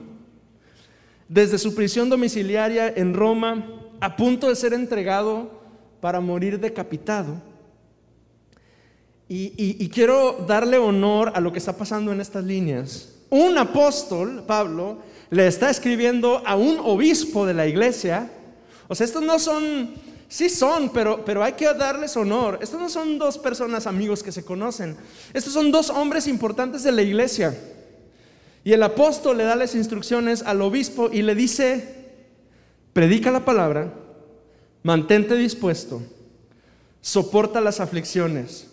Desde 1.28 1.58
su 1.58 1.74
prisión 1.74 2.08
domiciliaria 2.08 2.86
en 2.86 3.14
Roma, 3.14 3.68
a 3.98 4.14
punto 4.14 4.48
de 4.48 4.54
ser 4.54 4.72
entregado 4.72 5.60
para 6.00 6.20
morir 6.20 6.60
decapitado. 6.60 7.42
y, 9.28 9.88
quiero 9.88 10.44
darle 10.46 10.78
honor 10.78 11.32
a 11.34 11.40
lo 11.40 11.50
que 11.50 11.58
está 11.58 11.76
pasando 11.76 12.12
en 12.12 12.20
estas 12.20 12.44
líneas. 12.44 13.12
Un 13.28 13.58
apóstol, 13.58 14.44
Pablo, 14.46 14.98
le 15.34 15.48
está 15.48 15.68
escribiendo 15.68 16.42
a 16.46 16.54
un 16.54 16.78
obispo 16.78 17.44
de 17.44 17.54
la 17.54 17.66
iglesia. 17.66 18.30
O 18.86 18.94
sea, 18.94 19.04
estos 19.04 19.22
no 19.22 19.40
son, 19.40 19.94
sí 20.28 20.48
son, 20.48 20.90
pero, 20.90 21.24
pero 21.24 21.42
hay 21.42 21.54
que 21.54 21.66
darles 21.74 22.16
honor. 22.16 22.60
Estos 22.62 22.80
no 22.80 22.88
son 22.88 23.18
dos 23.18 23.36
personas 23.36 23.88
amigos 23.88 24.22
que 24.22 24.30
se 24.30 24.44
conocen. 24.44 24.96
Estos 25.32 25.52
son 25.52 25.72
dos 25.72 25.90
hombres 25.90 26.28
importantes 26.28 26.84
de 26.84 26.92
la 26.92 27.02
iglesia. 27.02 27.58
Y 28.62 28.72
el 28.72 28.82
apóstol 28.84 29.38
le 29.38 29.44
da 29.44 29.56
las 29.56 29.74
instrucciones 29.74 30.42
al 30.42 30.62
obispo 30.62 31.10
y 31.12 31.22
le 31.22 31.34
dice, 31.34 32.12
predica 32.92 33.32
la 33.32 33.44
palabra, 33.44 33.92
mantente 34.84 35.34
dispuesto, 35.34 36.00
soporta 37.00 37.60
las 37.60 37.80
aflicciones, 37.80 38.68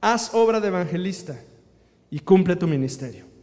haz 0.00 0.32
obra 0.34 0.60
de 0.60 0.68
evangelista 0.68 1.38
y 2.10 2.20
cumple 2.20 2.54
tu 2.54 2.68
ministerio. 2.68 3.33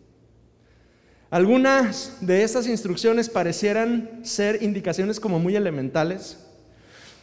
Algunas 1.31 2.17
de 2.19 2.43
estas 2.43 2.67
instrucciones 2.67 3.29
parecieran 3.29 4.19
ser 4.21 4.61
indicaciones 4.61 5.17
como 5.17 5.39
muy 5.39 5.55
elementales. 5.55 6.37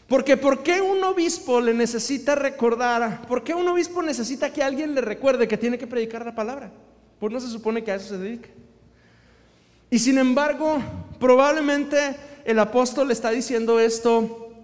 Porque 0.07 0.39
¿por 0.39 0.63
qué 0.63 0.81
un 0.81 1.05
obispo 1.05 1.61
le 1.61 1.75
necesita 1.75 2.35
recordar? 2.35 3.27
¿Por 3.29 3.45
qué 3.45 3.53
un 3.53 3.69
obispo 3.69 4.03
necesita 4.03 4.51
que 4.51 4.63
alguien 4.63 4.95
le 4.95 5.03
recuerde 5.03 5.47
que 5.47 5.59
tiene 5.59 5.77
que 5.77 5.87
predicar 5.87 6.25
la 6.25 6.35
palabra? 6.35 6.73
Pues 7.21 7.31
no 7.31 7.39
se 7.39 7.49
supone 7.49 7.85
que 7.85 7.93
a 7.93 7.97
eso 7.97 8.09
se 8.09 8.17
dedique. 8.17 8.49
Y 9.91 9.99
sin 9.99 10.17
embargo, 10.17 10.79
probablemente 11.21 12.17
el 12.47 12.59
apóstol 12.61 13.11
está 13.11 13.31
diciendo 13.31 13.79
esto 13.79 14.55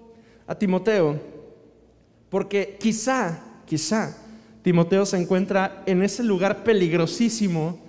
a 0.47 0.55
Timoteo, 0.55 1.21
porque 2.31 2.79
quizá, 2.81 3.43
quizá 3.67 4.17
Timoteo 4.63 5.05
se 5.05 5.19
encuentra 5.19 5.83
en 5.85 6.03
ese 6.03 6.23
lugar 6.23 6.65
peligrosísimo 6.65 7.84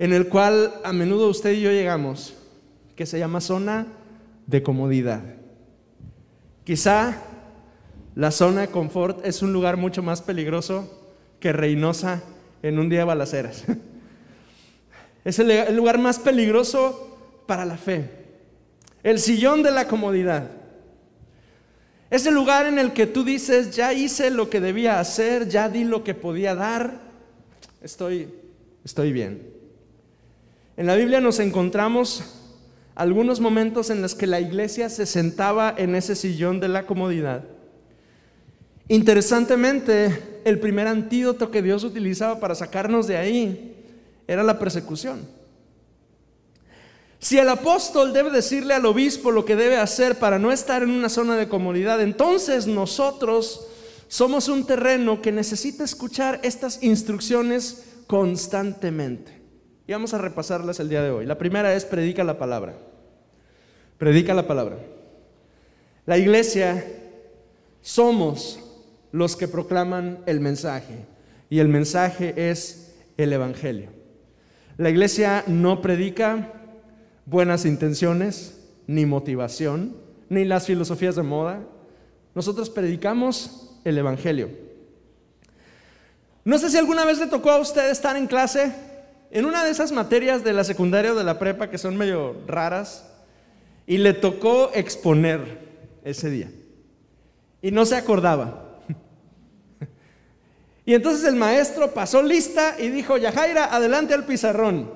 en 0.00 0.14
el 0.14 0.28
cual 0.28 0.72
a 0.82 0.94
menudo 0.94 1.28
usted 1.28 1.52
y 1.52 1.60
yo 1.60 1.70
llegamos, 1.70 2.32
que 2.96 3.04
se 3.04 3.18
llama 3.18 3.42
zona 3.42 3.86
de 4.46 4.62
comodidad. 4.62 5.20
Quizá 6.64 7.18
la 8.14 8.30
zona 8.30 8.62
de 8.62 8.68
confort 8.68 9.24
es 9.26 9.42
un 9.42 9.52
lugar 9.52 9.76
mucho 9.76 10.02
más 10.02 10.22
peligroso 10.22 10.90
que 11.38 11.52
Reynosa 11.52 12.22
en 12.62 12.78
un 12.78 12.88
día 12.88 13.00
de 13.00 13.04
balaceras. 13.04 13.64
Es 15.22 15.38
el 15.38 15.76
lugar 15.76 15.98
más 15.98 16.18
peligroso 16.18 17.44
para 17.46 17.66
la 17.66 17.76
fe. 17.76 18.08
El 19.02 19.18
sillón 19.18 19.62
de 19.62 19.70
la 19.70 19.86
comodidad. 19.86 20.50
Es 22.08 22.24
el 22.24 22.32
lugar 22.32 22.64
en 22.64 22.78
el 22.78 22.94
que 22.94 23.06
tú 23.06 23.22
dices, 23.22 23.76
ya 23.76 23.92
hice 23.92 24.30
lo 24.30 24.48
que 24.48 24.62
debía 24.62 24.98
hacer, 24.98 25.46
ya 25.46 25.68
di 25.68 25.84
lo 25.84 26.02
que 26.04 26.14
podía 26.14 26.54
dar, 26.54 27.02
estoy, 27.82 28.30
estoy 28.82 29.12
bien. 29.12 29.49
En 30.80 30.86
la 30.86 30.96
Biblia 30.96 31.20
nos 31.20 31.40
encontramos 31.40 32.22
algunos 32.94 33.38
momentos 33.38 33.90
en 33.90 34.00
los 34.00 34.14
que 34.14 34.26
la 34.26 34.40
iglesia 34.40 34.88
se 34.88 35.04
sentaba 35.04 35.74
en 35.76 35.94
ese 35.94 36.16
sillón 36.16 36.58
de 36.58 36.68
la 36.68 36.86
comodidad 36.86 37.44
Interesantemente, 38.88 40.40
el 40.46 40.58
primer 40.58 40.86
antídoto 40.86 41.50
que 41.50 41.60
Dios 41.60 41.84
utilizaba 41.84 42.40
para 42.40 42.54
sacarnos 42.54 43.06
de 43.06 43.18
ahí 43.18 43.76
era 44.26 44.42
la 44.42 44.58
persecución. 44.58 45.28
Si 47.18 47.36
el 47.36 47.50
apóstol 47.50 48.14
debe 48.14 48.30
decirle 48.30 48.72
al 48.72 48.86
obispo 48.86 49.32
lo 49.32 49.44
que 49.44 49.56
debe 49.56 49.76
hacer 49.76 50.18
para 50.18 50.38
no 50.38 50.50
estar 50.50 50.82
en 50.82 50.92
una 50.92 51.10
zona 51.10 51.36
de 51.36 51.46
comodidad, 51.46 52.00
entonces 52.00 52.66
nosotros 52.66 53.66
somos 54.08 54.48
un 54.48 54.64
terreno 54.64 55.20
que 55.20 55.30
necesita 55.30 55.84
escuchar 55.84 56.40
estas 56.42 56.82
instrucciones 56.82 57.84
constantemente. 58.06 59.39
Y 59.90 59.92
vamos 59.92 60.14
a 60.14 60.18
repasarlas 60.18 60.78
el 60.78 60.88
día 60.88 61.02
de 61.02 61.10
hoy. 61.10 61.26
La 61.26 61.36
primera 61.36 61.74
es 61.74 61.84
predica 61.84 62.22
la 62.22 62.38
palabra. 62.38 62.76
Predica 63.98 64.34
la 64.34 64.46
palabra. 64.46 64.76
La 66.06 66.16
iglesia 66.16 66.86
somos 67.80 68.60
los 69.10 69.34
que 69.34 69.48
proclaman 69.48 70.20
el 70.26 70.38
mensaje. 70.38 71.06
Y 71.48 71.58
el 71.58 71.66
mensaje 71.66 72.34
es 72.36 72.94
el 73.16 73.32
Evangelio. 73.32 73.88
La 74.76 74.90
iglesia 74.90 75.42
no 75.48 75.82
predica 75.82 76.52
buenas 77.26 77.64
intenciones, 77.64 78.60
ni 78.86 79.06
motivación, 79.06 79.96
ni 80.28 80.44
las 80.44 80.66
filosofías 80.66 81.16
de 81.16 81.24
moda. 81.24 81.64
Nosotros 82.36 82.70
predicamos 82.70 83.76
el 83.84 83.98
Evangelio. 83.98 84.50
No 86.44 86.58
sé 86.58 86.70
si 86.70 86.78
alguna 86.78 87.04
vez 87.04 87.18
le 87.18 87.26
tocó 87.26 87.50
a 87.50 87.58
usted 87.58 87.90
estar 87.90 88.16
en 88.16 88.28
clase 88.28 88.88
en 89.30 89.44
una 89.44 89.64
de 89.64 89.70
esas 89.70 89.92
materias 89.92 90.42
de 90.42 90.52
la 90.52 90.64
secundaria 90.64 91.12
o 91.12 91.16
de 91.16 91.24
la 91.24 91.38
prepa 91.38 91.70
que 91.70 91.78
son 91.78 91.96
medio 91.96 92.36
raras 92.46 93.06
y 93.86 93.98
le 93.98 94.12
tocó 94.12 94.70
exponer 94.74 95.68
ese 96.04 96.30
día. 96.30 96.50
Y 97.62 97.70
no 97.70 97.84
se 97.84 97.96
acordaba. 97.96 98.66
Y 100.86 100.94
entonces 100.94 101.24
el 101.24 101.36
maestro 101.36 101.92
pasó 101.92 102.20
lista 102.20 102.74
y 102.80 102.88
dijo, 102.88 103.16
Yajaira, 103.16 103.66
adelante 103.66 104.12
al 104.14 104.24
pizarrón. 104.24 104.92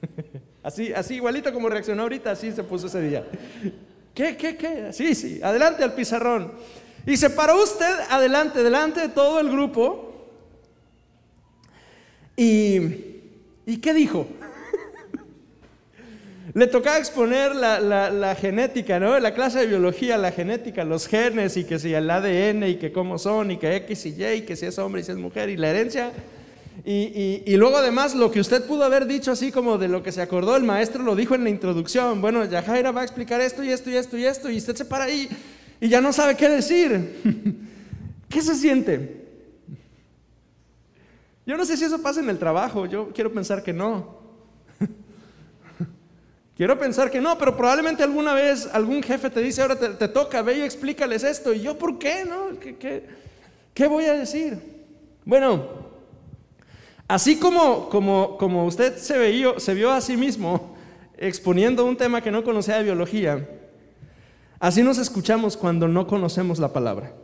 Así, 0.62 0.92
así 0.92 1.14
igualito 1.14 1.50
como 1.52 1.70
reaccionó 1.70 2.02
ahorita, 2.02 2.32
así 2.32 2.52
se 2.52 2.62
puso 2.62 2.88
ese 2.88 3.00
día. 3.00 3.24
¿Qué, 4.14 4.36
qué, 4.36 4.56
qué? 4.56 4.92
Sí, 4.92 5.14
sí, 5.14 5.40
adelante 5.42 5.82
al 5.82 5.94
pizarrón. 5.94 6.52
Y 7.06 7.16
se 7.16 7.30
paró 7.30 7.62
usted 7.62 7.94
adelante, 8.10 8.62
delante 8.62 9.00
de 9.00 9.08
todo 9.08 9.40
el 9.40 9.50
grupo. 9.50 10.28
¿Y, 12.36 13.07
¿y 13.68 13.76
qué 13.76 13.92
dijo? 13.92 14.26
Le 16.54 16.66
tocaba 16.66 16.96
exponer 16.96 17.54
la, 17.54 18.34
genética, 18.40 18.98
¿no? 18.98 19.18
La 19.20 19.34
clase 19.34 19.60
de 19.60 19.66
biología, 19.66 20.16
la 20.16 20.32
genética, 20.32 20.82
los 20.84 21.06
genes 21.06 21.56
y 21.58 21.64
que 21.64 21.78
si 21.78 21.92
el 21.92 22.08
ADN 22.08 22.64
y 22.64 22.76
que 22.76 22.90
cómo 22.90 23.18
son 23.18 23.50
y 23.50 23.58
que 23.58 23.76
X 23.76 24.06
y 24.06 24.14
Y 24.18 24.24
y 24.24 24.40
que 24.42 24.56
si 24.56 24.64
es 24.64 24.78
hombre 24.78 25.02
y 25.02 25.04
si 25.04 25.12
es 25.12 25.18
mujer 25.18 25.50
y 25.50 25.58
la 25.58 25.68
herencia. 25.68 26.12
Y, 26.84 27.54
luego 27.56 27.76
además 27.76 28.14
lo 28.14 28.30
que 28.30 28.40
usted 28.40 28.64
pudo 28.64 28.84
haber 28.84 29.06
dicho 29.06 29.32
así 29.32 29.52
como 29.52 29.76
de 29.76 29.88
lo 29.88 30.02
que 30.02 30.10
se 30.10 30.22
acordó, 30.22 30.56
el 30.56 30.62
maestro 30.62 31.02
lo 31.02 31.14
dijo 31.14 31.34
en 31.34 31.44
la 31.44 31.50
introducción. 31.50 32.22
Bueno, 32.22 32.46
Yajaira 32.46 32.92
va 32.92 33.02
a 33.02 33.04
explicar 33.04 33.42
esto 33.42 33.62
y 33.62 33.70
esto 33.70 33.90
y 33.90 33.96
esto 33.96 34.16
y 34.16 34.24
esto 34.24 34.50
y 34.50 34.56
usted 34.56 34.74
se 34.74 34.86
para 34.86 35.04
ahí 35.04 35.28
y 35.80 35.88
ya 35.88 36.00
no 36.00 36.14
sabe 36.14 36.34
qué 36.34 36.48
decir. 36.48 37.20
¿Qué 38.30 38.40
se 38.40 38.54
siente? 38.54 39.27
Yo 41.48 41.56
no 41.56 41.64
sé 41.64 41.78
si 41.78 41.84
eso 41.84 42.02
pasa 42.02 42.20
en 42.20 42.28
el 42.28 42.38
trabajo, 42.38 42.84
yo 42.84 43.08
quiero 43.14 43.32
pensar 43.32 43.62
que 43.62 43.72
no. 43.72 44.18
Quiero 46.54 46.78
pensar 46.78 47.10
que 47.10 47.22
no, 47.22 47.38
pero 47.38 47.56
probablemente 47.56 48.02
alguna 48.02 48.34
vez 48.34 48.68
algún 48.70 49.02
jefe 49.02 49.30
te 49.30 49.40
dice, 49.40 49.62
ahora 49.62 49.76
te, 49.76 50.08
toca, 50.08 50.42
ve 50.42 50.58
y 50.58 50.60
explícales 50.60 51.24
esto. 51.24 51.54
Y 51.54 51.62
yo, 51.62 51.78
¿por 51.78 51.98
qué? 51.98 52.26
No? 52.26 52.60
¿Qué, 52.60 53.06
qué, 53.72 53.86
voy 53.86 54.04
a 54.04 54.12
decir? 54.12 54.58
Bueno, 55.24 55.64
así 57.06 57.38
como, 57.38 57.88
como, 57.88 58.36
como 58.36 58.66
usted 58.66 58.98
se, 58.98 59.58
se 59.58 59.74
vio 59.74 59.90
a 59.90 60.02
sí 60.02 60.18
mismo 60.18 60.76
exponiendo 61.16 61.86
un 61.86 61.96
tema 61.96 62.20
que 62.20 62.30
no 62.30 62.44
conocía 62.44 62.76
de 62.76 62.84
biología, 62.84 63.48
así 64.60 64.82
nos 64.82 64.98
escuchamos 64.98 65.56
cuando 65.56 65.88
no 65.88 66.06
conocemos 66.06 66.58
la 66.58 66.74
palabra. 66.74 67.14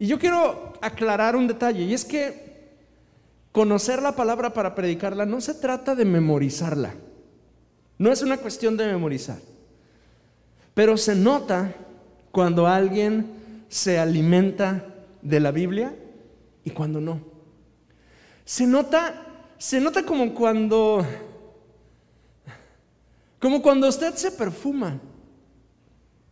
Y 0.00 0.06
yo 0.06 0.18
quiero 0.18 0.72
aclarar 0.80 1.36
un 1.36 1.46
detalle, 1.46 1.84
y 1.84 1.94
es 1.94 2.04
que 2.04 2.72
conocer 3.52 4.02
la 4.02 4.16
palabra 4.16 4.52
para 4.52 4.74
predicarla 4.74 5.26
no 5.26 5.40
se 5.40 5.54
trata 5.54 5.94
de 5.94 6.04
memorizarla. 6.06 6.94
No 7.98 8.10
es 8.10 8.22
una 8.22 8.38
cuestión 8.38 8.76
de 8.78 8.86
memorizar. 8.86 9.38
Pero 10.72 10.96
se 10.96 11.14
nota 11.14 11.74
cuando 12.32 12.66
alguien 12.66 13.64
se 13.68 13.98
alimenta 13.98 14.86
de 15.20 15.38
la 15.38 15.50
Biblia 15.50 15.94
y 16.64 16.70
cuando 16.70 17.00
no. 17.00 17.20
Se 18.46 18.66
nota, 18.66 19.26
se 19.58 19.80
nota 19.80 20.02
como 20.04 20.32
cuando 20.34 21.04
como 23.38 23.60
cuando 23.60 23.88
usted 23.88 24.14
se 24.14 24.30
perfuma. 24.30 24.98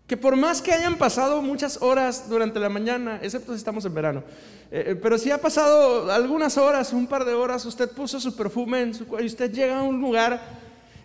Que 0.08 0.16
por 0.16 0.34
más 0.36 0.60
que 0.60 0.72
hayan 0.72 0.96
pasado 0.96 1.42
muchas 1.42 1.80
horas 1.82 2.28
durante 2.28 2.58
la 2.58 2.70
mañana, 2.70 3.20
excepto 3.22 3.52
si 3.52 3.58
estamos 3.58 3.84
en 3.84 3.94
verano, 3.94 4.24
eh, 4.70 4.84
eh, 4.88 4.94
pero 4.96 5.18
si 5.18 5.30
ha 5.30 5.38
pasado 5.38 6.10
algunas 6.10 6.56
horas, 6.56 6.94
un 6.94 7.06
par 7.06 7.26
de 7.26 7.34
horas, 7.34 7.64
usted 7.66 7.90
puso 7.90 8.18
su 8.18 8.34
perfume 8.34 8.80
en 8.80 8.94
su 8.94 9.04
y 9.20 9.26
usted 9.26 9.52
llega 9.52 9.78
a 9.78 9.82
un 9.82 10.00
lugar 10.00 10.40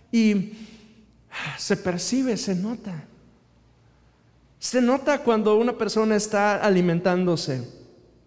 y 0.09 0.53
se 1.57 1.75
percibe, 1.75 2.37
se 2.37 2.55
nota. 2.55 3.03
Se 4.57 4.81
nota 4.81 5.21
cuando 5.21 5.57
una 5.57 5.77
persona 5.77 6.15
está 6.15 6.55
alimentándose 6.63 7.67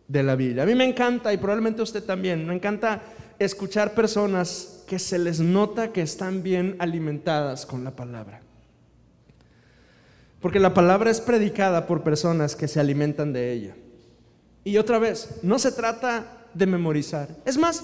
de 0.06 0.22
la 0.22 0.36
Biblia. 0.36 0.64
A 0.64 0.66
mí 0.66 0.74
me 0.74 0.84
encanta, 0.84 1.32
y 1.32 1.38
probablemente 1.38 1.80
usted 1.80 2.04
también, 2.04 2.46
me 2.46 2.54
encanta 2.54 3.00
escuchar 3.38 3.94
personas 3.94 4.84
que 4.86 4.98
se 4.98 5.18
les 5.18 5.40
nota 5.40 5.92
que 5.92 6.02
están 6.02 6.42
bien 6.42 6.76
alimentadas 6.78 7.64
con 7.64 7.82
la 7.82 7.92
palabra. 7.92 8.45
Porque 10.46 10.60
la 10.60 10.74
palabra 10.74 11.10
es 11.10 11.20
predicada 11.20 11.88
por 11.88 12.04
personas 12.04 12.54
que 12.54 12.68
se 12.68 12.78
alimentan 12.78 13.32
de 13.32 13.50
ella. 13.50 13.74
Y 14.62 14.76
otra 14.76 15.00
vez, 15.00 15.40
no 15.42 15.58
se 15.58 15.72
trata 15.72 16.46
de 16.54 16.66
memorizar. 16.66 17.30
Es 17.44 17.58
más, 17.58 17.82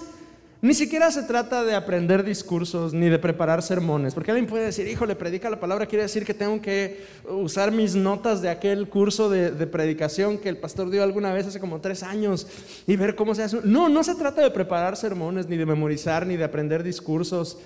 ni 0.60 0.72
siquiera 0.72 1.10
se 1.10 1.24
trata 1.24 1.64
de 1.64 1.74
aprender 1.74 2.22
discursos 2.22 2.94
ni 2.94 3.08
de 3.08 3.18
preparar 3.18 3.64
sermones, 3.64 4.14
porque 4.14 4.30
alguien 4.30 4.46
puede 4.46 4.66
decir, 4.66 4.86
hijo, 4.86 5.06
le 5.06 5.16
predica 5.16 5.50
la 5.50 5.58
palabra, 5.58 5.86
quiere 5.86 6.04
decir 6.04 6.24
que 6.24 6.34
tengo 6.34 6.62
que 6.62 7.04
usar 7.28 7.72
mis 7.72 7.96
notas 7.96 8.40
de 8.42 8.50
aquel 8.50 8.88
curso 8.88 9.28
de, 9.28 9.50
predicación 9.66 10.38
que 10.38 10.48
el 10.48 10.58
pastor 10.58 10.88
dio 10.88 11.02
alguna 11.02 11.32
vez 11.32 11.48
hace 11.48 11.58
como 11.58 11.80
tres 11.80 12.04
años 12.04 12.46
y 12.86 12.94
ver 12.94 13.16
cómo 13.16 13.34
se 13.34 13.42
hace. 13.42 13.58
No, 13.64 13.88
no 13.88 14.04
se 14.04 14.14
trata 14.14 14.40
de 14.40 14.52
preparar 14.52 14.96
sermones, 14.96 15.48
ni 15.48 15.56
de 15.56 15.66
memorizar, 15.66 16.28
ni 16.28 16.36
de 16.36 16.44
aprender 16.44 16.84
discursos, 16.84 17.58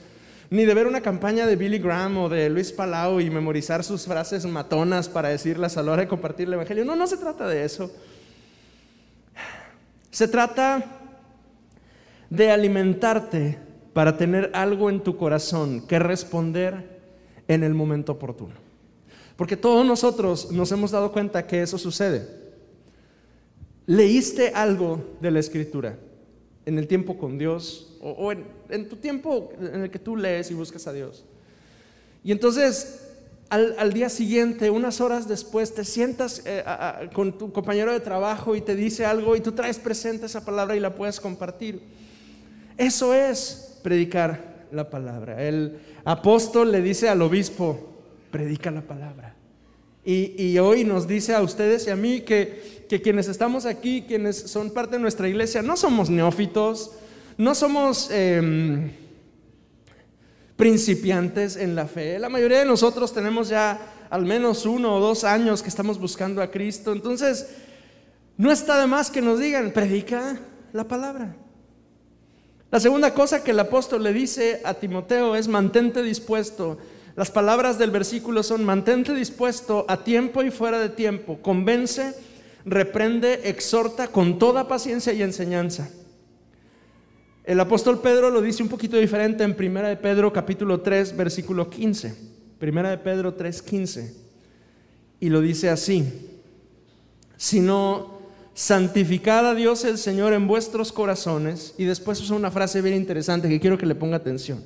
ni 0.50 0.64
de 0.64 0.74
ver 0.74 0.86
una 0.86 1.00
campaña 1.00 1.46
de 1.46 1.56
Billy 1.56 1.78
Graham 1.78 2.18
o 2.18 2.28
de 2.28 2.48
Luis 2.48 2.72
Palau 2.72 3.20
y 3.20 3.30
memorizar 3.30 3.82
sus 3.82 4.04
frases 4.04 4.46
matonas 4.46 5.08
para 5.08 5.28
decirlas 5.28 5.76
a 5.76 5.82
la 5.82 5.92
hora 5.92 6.02
de 6.02 6.08
compartir 6.08 6.46
el 6.46 6.54
Evangelio. 6.54 6.84
No, 6.84 6.94
no 6.96 7.06
se 7.06 7.16
trata 7.16 7.48
de 7.48 7.64
eso. 7.64 7.90
Se 10.10 10.28
trata 10.28 10.84
de 12.30 12.50
alimentarte 12.50 13.58
para 13.92 14.16
tener 14.16 14.50
algo 14.54 14.90
en 14.90 15.00
tu 15.00 15.16
corazón 15.16 15.86
que 15.86 15.98
responder 15.98 17.00
en 17.48 17.64
el 17.64 17.74
momento 17.74 18.12
oportuno. 18.12 18.54
Porque 19.36 19.56
todos 19.56 19.86
nosotros 19.86 20.50
nos 20.52 20.72
hemos 20.72 20.92
dado 20.92 21.12
cuenta 21.12 21.46
que 21.46 21.62
eso 21.62 21.78
sucede. 21.78 22.26
Leíste 23.86 24.52
algo 24.54 25.16
de 25.20 25.30
la 25.30 25.40
escritura 25.40 25.98
en 26.64 26.78
el 26.78 26.88
tiempo 26.88 27.16
con 27.16 27.38
Dios 27.38 27.95
o, 28.12 28.32
en, 28.32 28.88
tu 28.88 28.96
tiempo 28.96 29.52
en 29.60 29.82
el 29.82 29.90
que 29.90 29.98
tú 29.98 30.16
lees 30.16 30.50
y 30.50 30.54
buscas 30.54 30.86
a 30.86 30.92
Dios. 30.92 31.24
Y 32.22 32.32
entonces 32.32 33.06
al, 33.48 33.92
día 33.92 34.08
siguiente, 34.08 34.70
unas 34.70 35.00
horas 35.00 35.28
después, 35.28 35.72
te 35.74 35.84
sientas 35.84 36.42
eh, 36.44 36.64
con 37.12 37.38
tu 37.38 37.52
compañero 37.52 37.92
de 37.92 38.00
trabajo 38.00 38.56
y 38.56 38.60
te 38.60 38.74
dice 38.74 39.04
algo 39.04 39.36
y 39.36 39.40
tú 39.40 39.52
traes 39.52 39.78
presente 39.78 40.26
esa 40.26 40.44
palabra 40.44 40.76
y 40.76 40.80
la 40.80 40.94
puedes 40.94 41.20
compartir. 41.20 41.80
Eso 42.76 43.14
es 43.14 43.78
predicar 43.82 44.66
la 44.72 44.90
palabra. 44.90 45.42
El 45.42 45.78
apóstol 46.04 46.72
le 46.72 46.82
dice 46.82 47.08
al 47.08 47.22
obispo, 47.22 47.94
predica 48.30 48.70
la 48.70 48.82
palabra. 48.82 49.34
Y, 50.04 50.56
hoy 50.58 50.84
nos 50.84 51.08
dice 51.08 51.34
a 51.34 51.42
ustedes 51.42 51.88
y 51.88 51.90
a 51.90 51.96
mí 51.96 52.20
que, 52.20 52.84
que 52.88 53.02
quienes 53.02 53.26
estamos 53.26 53.66
aquí, 53.66 54.04
quienes 54.06 54.36
son 54.36 54.70
parte 54.70 54.96
de 54.96 55.02
nuestra 55.02 55.28
iglesia, 55.28 55.62
no 55.62 55.76
somos 55.76 56.10
neófitos, 56.10 56.92
no 57.36 57.54
somos 57.54 58.10
em, 58.10 58.90
principiantes 60.56 61.56
en 61.56 61.74
la 61.74 61.86
fe. 61.86 62.18
La 62.18 62.28
mayoría 62.28 62.60
de 62.60 62.64
nosotros 62.64 63.12
tenemos 63.12 63.48
ya 63.48 63.78
al 64.10 64.24
menos 64.24 64.66
uno 64.66 64.96
o 64.96 65.00
dos 65.00 65.24
años 65.24 65.62
que 65.62 65.68
estamos 65.68 65.98
buscando 65.98 66.40
a 66.42 66.50
Cristo. 66.50 66.92
Entonces, 66.92 67.48
no 68.36 68.52
está 68.52 68.80
de 68.80 68.86
más 68.86 69.10
que 69.10 69.22
nos 69.22 69.38
digan, 69.38 69.72
predica 69.72 70.38
la 70.72 70.84
palabra. 70.84 71.36
La 72.70 72.80
segunda 72.80 73.14
cosa 73.14 73.42
que 73.44 73.52
el 73.52 73.60
apóstol 73.60 74.02
le 74.02 74.12
dice 74.12 74.60
a 74.64 74.74
Timoteo 74.74 75.36
es 75.36 75.48
mantente 75.48 76.02
dispuesto 76.02 76.78
las 77.16 77.30
palabras 77.30 77.78
del 77.78 77.90
versículo 77.90 78.42
son, 78.42 78.62
mantente 78.62 79.14
dispuesto 79.14 79.86
a 79.88 80.04
tiempo 80.04 80.42
y 80.42 80.50
fuera 80.50 80.78
de 80.78 80.90
tiempo, 80.90 81.38
convence, 81.40 82.14
reprende, 82.66 83.40
exhorta 83.44 84.08
con 84.08 84.38
toda 84.38 84.68
paciencia 84.68 85.14
y 85.14 85.22
enseñanza. 85.22 85.88
El 87.46 87.60
apóstol 87.60 88.00
Pedro 88.00 88.28
lo 88.28 88.42
dice 88.42 88.60
un 88.64 88.68
poquito 88.68 88.96
diferente 88.96 89.44
en 89.44 89.54
1 89.56 89.82
de 89.82 89.96
Pedro 89.96 90.32
capítulo 90.32 90.80
3 90.80 91.16
versículo 91.16 91.70
15. 91.70 92.14
1 92.60 92.88
de 92.88 92.98
Pedro 92.98 93.34
3, 93.34 93.62
15. 93.62 94.14
Y 95.20 95.28
lo 95.28 95.40
dice 95.40 95.70
así, 95.70 96.04
sino 97.36 98.18
santificad 98.52 99.48
a 99.48 99.54
Dios 99.54 99.84
el 99.84 99.96
Señor 99.96 100.32
en 100.32 100.48
vuestros 100.48 100.92
corazones. 100.92 101.74
Y 101.78 101.84
después 101.84 102.20
usa 102.20 102.34
una 102.34 102.50
frase 102.50 102.82
bien 102.82 102.96
interesante 102.96 103.48
que 103.48 103.60
quiero 103.60 103.78
que 103.78 103.86
le 103.86 103.94
ponga 103.94 104.16
atención 104.16 104.64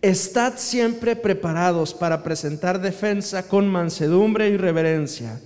Estad 0.00 0.54
siempre 0.56 1.16
preparados 1.16 1.92
para 1.92 2.22
presentar 2.22 2.80
defensa 2.80 3.46
con 3.46 3.68
mansedumbre 3.68 4.48
y 4.48 4.56
reverencia 4.56 5.40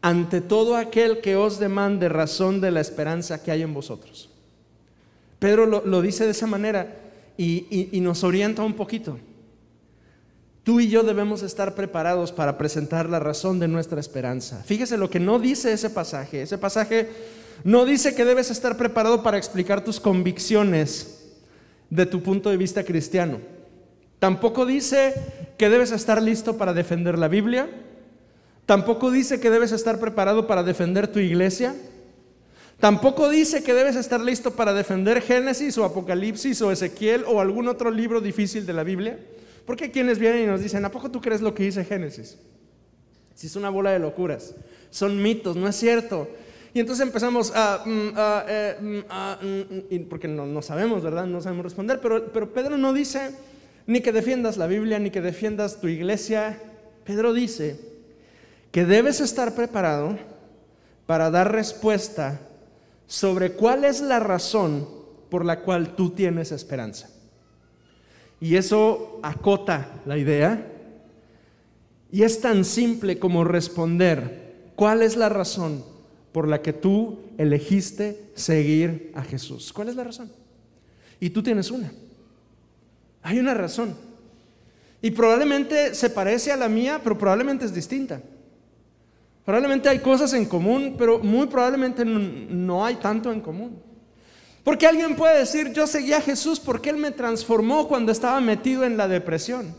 ante 0.00 0.40
todo 0.40 0.76
aquel 0.76 1.20
que 1.20 1.36
os 1.36 1.58
demande 1.58 2.08
razón 2.08 2.62
de 2.62 2.70
la 2.70 2.80
esperanza 2.80 3.42
que 3.42 3.50
hay 3.50 3.60
en 3.60 3.74
vosotros. 3.74 4.29
Pedro 5.40 5.66
lo, 5.66 6.02
dice 6.02 6.24
de 6.24 6.30
esa 6.30 6.46
manera 6.46 6.96
y, 7.36 7.88
y 7.90 8.00
nos 8.00 8.22
orienta 8.22 8.62
un 8.62 8.74
poquito. 8.74 9.18
Tú 10.62 10.78
y 10.78 10.88
yo 10.88 11.02
debemos 11.02 11.42
estar 11.42 11.74
preparados 11.74 12.30
para 12.30 12.56
presentar 12.58 13.08
la 13.08 13.18
razón 13.18 13.58
de 13.58 13.66
nuestra 13.66 13.98
esperanza. 13.98 14.62
Fíjese 14.64 14.96
lo 14.96 15.10
que 15.10 15.18
no 15.18 15.38
dice 15.38 15.72
ese 15.72 15.90
pasaje. 15.90 16.42
Ese 16.42 16.58
pasaje 16.58 17.08
no 17.64 17.84
dice 17.84 18.14
que 18.14 18.24
debes 18.24 18.50
estar 18.50 18.76
preparado 18.76 19.22
para 19.22 19.38
explicar 19.38 19.82
tus 19.82 19.98
convicciones 19.98 21.32
de 21.88 22.06
tu 22.06 22.22
punto 22.22 22.50
de 22.50 22.56
vista 22.56 22.84
cristiano. 22.84 23.38
Tampoco 24.18 24.66
dice 24.66 25.14
que 25.56 25.70
debes 25.70 25.92
estar 25.92 26.22
listo 26.22 26.58
para 26.58 26.74
defender 26.74 27.18
la 27.18 27.28
Biblia. 27.28 27.68
Tampoco 28.66 29.10
dice 29.10 29.40
que 29.40 29.50
debes 29.50 29.72
estar 29.72 29.98
preparado 29.98 30.46
para 30.46 30.62
defender 30.62 31.08
tu 31.08 31.18
iglesia. 31.18 31.74
Tampoco 32.80 33.28
dice 33.28 33.62
que 33.62 33.74
debes 33.74 33.94
estar 33.94 34.20
listo 34.20 34.52
para 34.52 34.72
defender 34.72 35.20
Génesis 35.20 35.76
o 35.76 35.84
Apocalipsis 35.84 36.62
o 36.62 36.72
Ezequiel 36.72 37.24
o 37.26 37.40
algún 37.40 37.68
otro 37.68 37.90
libro 37.90 38.22
difícil 38.22 38.64
de 38.64 38.72
la 38.72 38.82
Biblia. 38.84 39.18
Porque 39.66 39.84
hay 39.84 39.90
quienes 39.90 40.18
vienen 40.18 40.44
y 40.44 40.46
nos 40.46 40.62
dicen, 40.62 40.82
¿a 40.86 40.90
poco 40.90 41.10
tú 41.10 41.20
crees 41.20 41.42
lo 41.42 41.54
que 41.54 41.62
dice 41.64 41.84
Génesis? 41.84 42.38
Si 43.34 43.48
es 43.48 43.56
una 43.56 43.68
bola 43.68 43.92
de 43.92 43.98
locuras, 43.98 44.54
son 44.88 45.22
mitos, 45.22 45.56
no 45.56 45.68
es 45.68 45.76
cierto. 45.76 46.28
Y 46.72 46.80
entonces 46.80 47.06
empezamos 47.06 47.52
a, 47.54 47.82
mm, 47.84 48.12
eh, 48.48 48.76
mm, 48.80 49.94
mm, 49.94 50.08
porque 50.08 50.26
no, 50.26 50.62
sabemos, 50.62 51.02
¿verdad? 51.02 51.26
No 51.26 51.42
sabemos 51.42 51.64
responder, 51.64 52.00
pero, 52.00 52.32
pero 52.32 52.50
Pedro 52.52 52.78
no 52.78 52.94
dice 52.94 53.34
ni 53.86 54.00
que 54.00 54.12
defiendas 54.12 54.56
la 54.56 54.66
Biblia, 54.66 54.98
ni 54.98 55.10
que 55.10 55.20
defiendas 55.20 55.80
tu 55.80 55.88
iglesia. 55.88 56.58
Pedro 57.04 57.34
dice 57.34 57.78
que 58.72 58.86
debes 58.86 59.20
estar 59.20 59.54
preparado 59.54 60.16
para 61.06 61.30
dar 61.30 61.52
respuesta 61.52 62.40
sobre 63.10 63.54
cuál 63.54 63.84
es 63.84 64.00
la 64.00 64.20
razón 64.20 64.86
por 65.30 65.44
la 65.44 65.62
cual 65.62 65.96
tú 65.96 66.10
tienes 66.10 66.52
esperanza. 66.52 67.10
Y 68.40 68.54
eso 68.54 69.18
acota 69.24 70.00
la 70.06 70.16
idea. 70.16 70.64
Y 72.12 72.22
es 72.22 72.40
tan 72.40 72.64
simple 72.64 73.18
como 73.18 73.42
responder, 73.42 74.70
¿cuál 74.76 75.02
es 75.02 75.16
la 75.16 75.28
razón 75.28 75.84
por 76.30 76.46
la 76.46 76.62
que 76.62 76.72
tú 76.72 77.18
elegiste 77.36 78.30
seguir 78.36 79.10
a 79.16 79.24
Jesús? 79.24 79.72
¿Cuál 79.72 79.88
es 79.88 79.96
la 79.96 80.04
razón? 80.04 80.30
Y 81.18 81.30
tú 81.30 81.42
tienes 81.42 81.72
una. 81.72 81.92
Hay 83.24 83.40
una 83.40 83.54
razón. 83.54 83.96
Y 85.02 85.10
probablemente 85.10 85.96
se 85.96 86.10
parece 86.10 86.52
a 86.52 86.56
la 86.56 86.68
mía, 86.68 87.00
pero 87.02 87.18
probablemente 87.18 87.64
es 87.64 87.74
distinta. 87.74 88.22
Probablemente 89.50 89.88
hay 89.88 89.98
cosas 89.98 90.32
en 90.32 90.46
común, 90.46 90.94
pero 90.96 91.18
muy 91.18 91.48
probablemente 91.48 92.04
no, 92.04 92.84
hay 92.84 92.94
tanto 92.94 93.32
en 93.32 93.40
común. 93.40 93.82
Porque 94.62 94.86
alguien 94.86 95.16
puede 95.16 95.40
decir, 95.40 95.72
yo 95.72 95.88
seguí 95.88 96.12
a 96.12 96.20
Jesús 96.20 96.60
porque 96.60 96.90
Él 96.90 96.98
me 96.98 97.10
transformó 97.10 97.88
cuando 97.88 98.12
estaba 98.12 98.40
metido 98.40 98.84
en 98.84 98.96
la 98.96 99.08
depresión. 99.08 99.74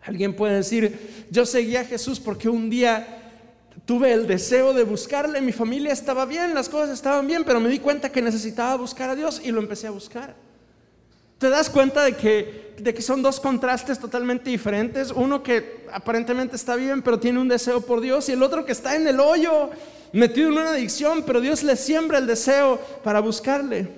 Alguien 0.00 0.36
puede 0.36 0.54
decir, 0.54 1.26
yo 1.28 1.44
seguí 1.44 1.74
a 1.74 1.84
Jesús 1.84 2.20
porque 2.20 2.48
un 2.48 2.70
día 2.70 3.32
tuve 3.84 4.12
el 4.12 4.28
deseo 4.28 4.72
de 4.74 4.84
buscarle, 4.84 5.40
mi 5.40 5.50
familia 5.50 5.92
estaba 5.92 6.24
bien, 6.24 6.54
las 6.54 6.68
cosas 6.68 6.90
estaban 6.90 7.26
bien, 7.26 7.42
pero 7.42 7.58
me 7.58 7.68
di 7.68 7.80
cuenta 7.80 8.12
que 8.12 8.22
necesitaba 8.22 8.76
buscar 8.76 9.10
a 9.10 9.16
Dios 9.16 9.42
y 9.44 9.50
lo 9.50 9.60
empecé 9.60 9.88
a 9.88 9.90
buscar. 9.90 10.36
¿Te 11.42 11.50
das 11.50 11.68
cuenta 11.68 12.04
de 12.04 12.14
que, 12.14 12.72
de 12.78 12.94
que 12.94 13.02
son 13.02 13.20
dos 13.20 13.40
contrastes 13.40 13.98
totalmente 13.98 14.48
diferentes? 14.48 15.10
Uno 15.10 15.42
que 15.42 15.88
aparentemente 15.92 16.54
está 16.54 16.76
bien, 16.76 17.02
pero 17.02 17.18
tiene 17.18 17.40
un 17.40 17.48
deseo 17.48 17.80
por 17.80 18.00
Dios, 18.00 18.28
y 18.28 18.32
el 18.34 18.44
otro 18.44 18.64
que 18.64 18.70
está 18.70 18.94
en 18.94 19.08
el 19.08 19.18
hoyo, 19.18 19.70
metido 20.12 20.46
en 20.46 20.52
una 20.52 20.70
adicción, 20.70 21.24
pero 21.26 21.40
Dios 21.40 21.64
le 21.64 21.74
siembra 21.74 22.18
el 22.18 22.28
deseo 22.28 22.78
para 23.02 23.18
buscarle. 23.18 23.88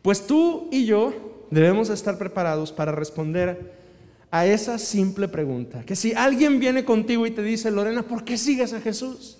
Pues 0.00 0.26
tú 0.26 0.70
y 0.72 0.86
yo 0.86 1.46
debemos 1.50 1.90
estar 1.90 2.16
preparados 2.16 2.72
para 2.72 2.92
responder 2.92 3.74
a 4.30 4.46
esa 4.46 4.78
simple 4.78 5.28
pregunta. 5.28 5.84
Que 5.84 5.94
si 5.94 6.14
alguien 6.14 6.58
viene 6.58 6.86
contigo 6.86 7.26
y 7.26 7.32
te 7.32 7.42
dice, 7.42 7.70
Lorena, 7.70 8.02
¿por 8.02 8.24
qué 8.24 8.38
sigues 8.38 8.72
a 8.72 8.80
Jesús? 8.80 9.36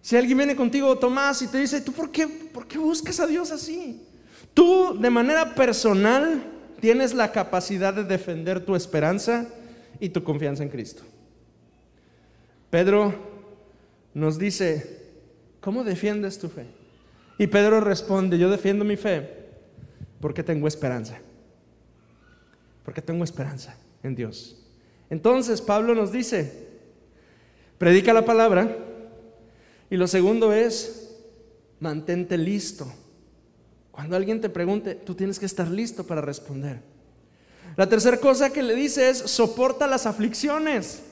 Si 0.00 0.16
alguien 0.16 0.38
viene 0.38 0.56
contigo, 0.56 0.96
Tomás, 0.96 1.42
y 1.42 1.48
te 1.48 1.58
dice, 1.58 1.82
¿tú 1.82 1.92
por 1.92 2.10
qué, 2.10 2.26
por 2.26 2.66
qué 2.66 2.78
buscas 2.78 3.20
a 3.20 3.26
Dios 3.26 3.50
así? 3.50 4.05
Tú 4.56 4.98
de 4.98 5.10
manera 5.10 5.54
personal 5.54 6.42
tienes 6.80 7.12
la 7.12 7.30
capacidad 7.30 7.92
de 7.92 8.04
defender 8.04 8.64
tu 8.64 8.74
esperanza 8.74 9.46
y 10.00 10.08
tu 10.08 10.24
confianza 10.24 10.62
en 10.62 10.70
Cristo. 10.70 11.02
Pedro 12.70 13.14
nos 14.14 14.38
dice, 14.38 15.10
¿cómo 15.60 15.84
defiendes 15.84 16.38
tu 16.38 16.48
fe? 16.48 16.64
Y 17.36 17.48
Pedro 17.48 17.82
responde, 17.82 18.38
yo 18.38 18.48
defiendo 18.48 18.82
mi 18.82 18.96
fe 18.96 19.28
porque 20.22 20.42
tengo 20.42 20.66
esperanza. 20.66 21.18
Porque 22.82 23.02
tengo 23.02 23.24
esperanza 23.24 23.76
en 24.02 24.14
Dios. 24.14 24.56
Entonces 25.10 25.60
Pablo 25.60 25.94
nos 25.94 26.12
dice, 26.12 26.66
predica 27.76 28.14
la 28.14 28.24
palabra. 28.24 28.74
Y 29.90 29.98
lo 29.98 30.06
segundo 30.06 30.54
es, 30.54 31.14
mantente 31.78 32.38
listo 32.38 32.90
cuando 33.96 34.14
alguien 34.14 34.42
te 34.42 34.50
pregunte, 34.50 34.94
tú 34.94 35.14
tienes 35.14 35.38
que 35.38 35.46
estar 35.46 35.66
listo 35.68 36.06
para 36.06 36.20
responder. 36.20 36.82
La 37.76 37.88
tercera 37.88 38.18
cosa 38.18 38.50
que 38.50 38.62
le 38.62 38.74
dice 38.74 39.08
es, 39.08 39.16
soporta 39.16 39.86
las 39.86 40.04
aflicciones. 40.04 41.02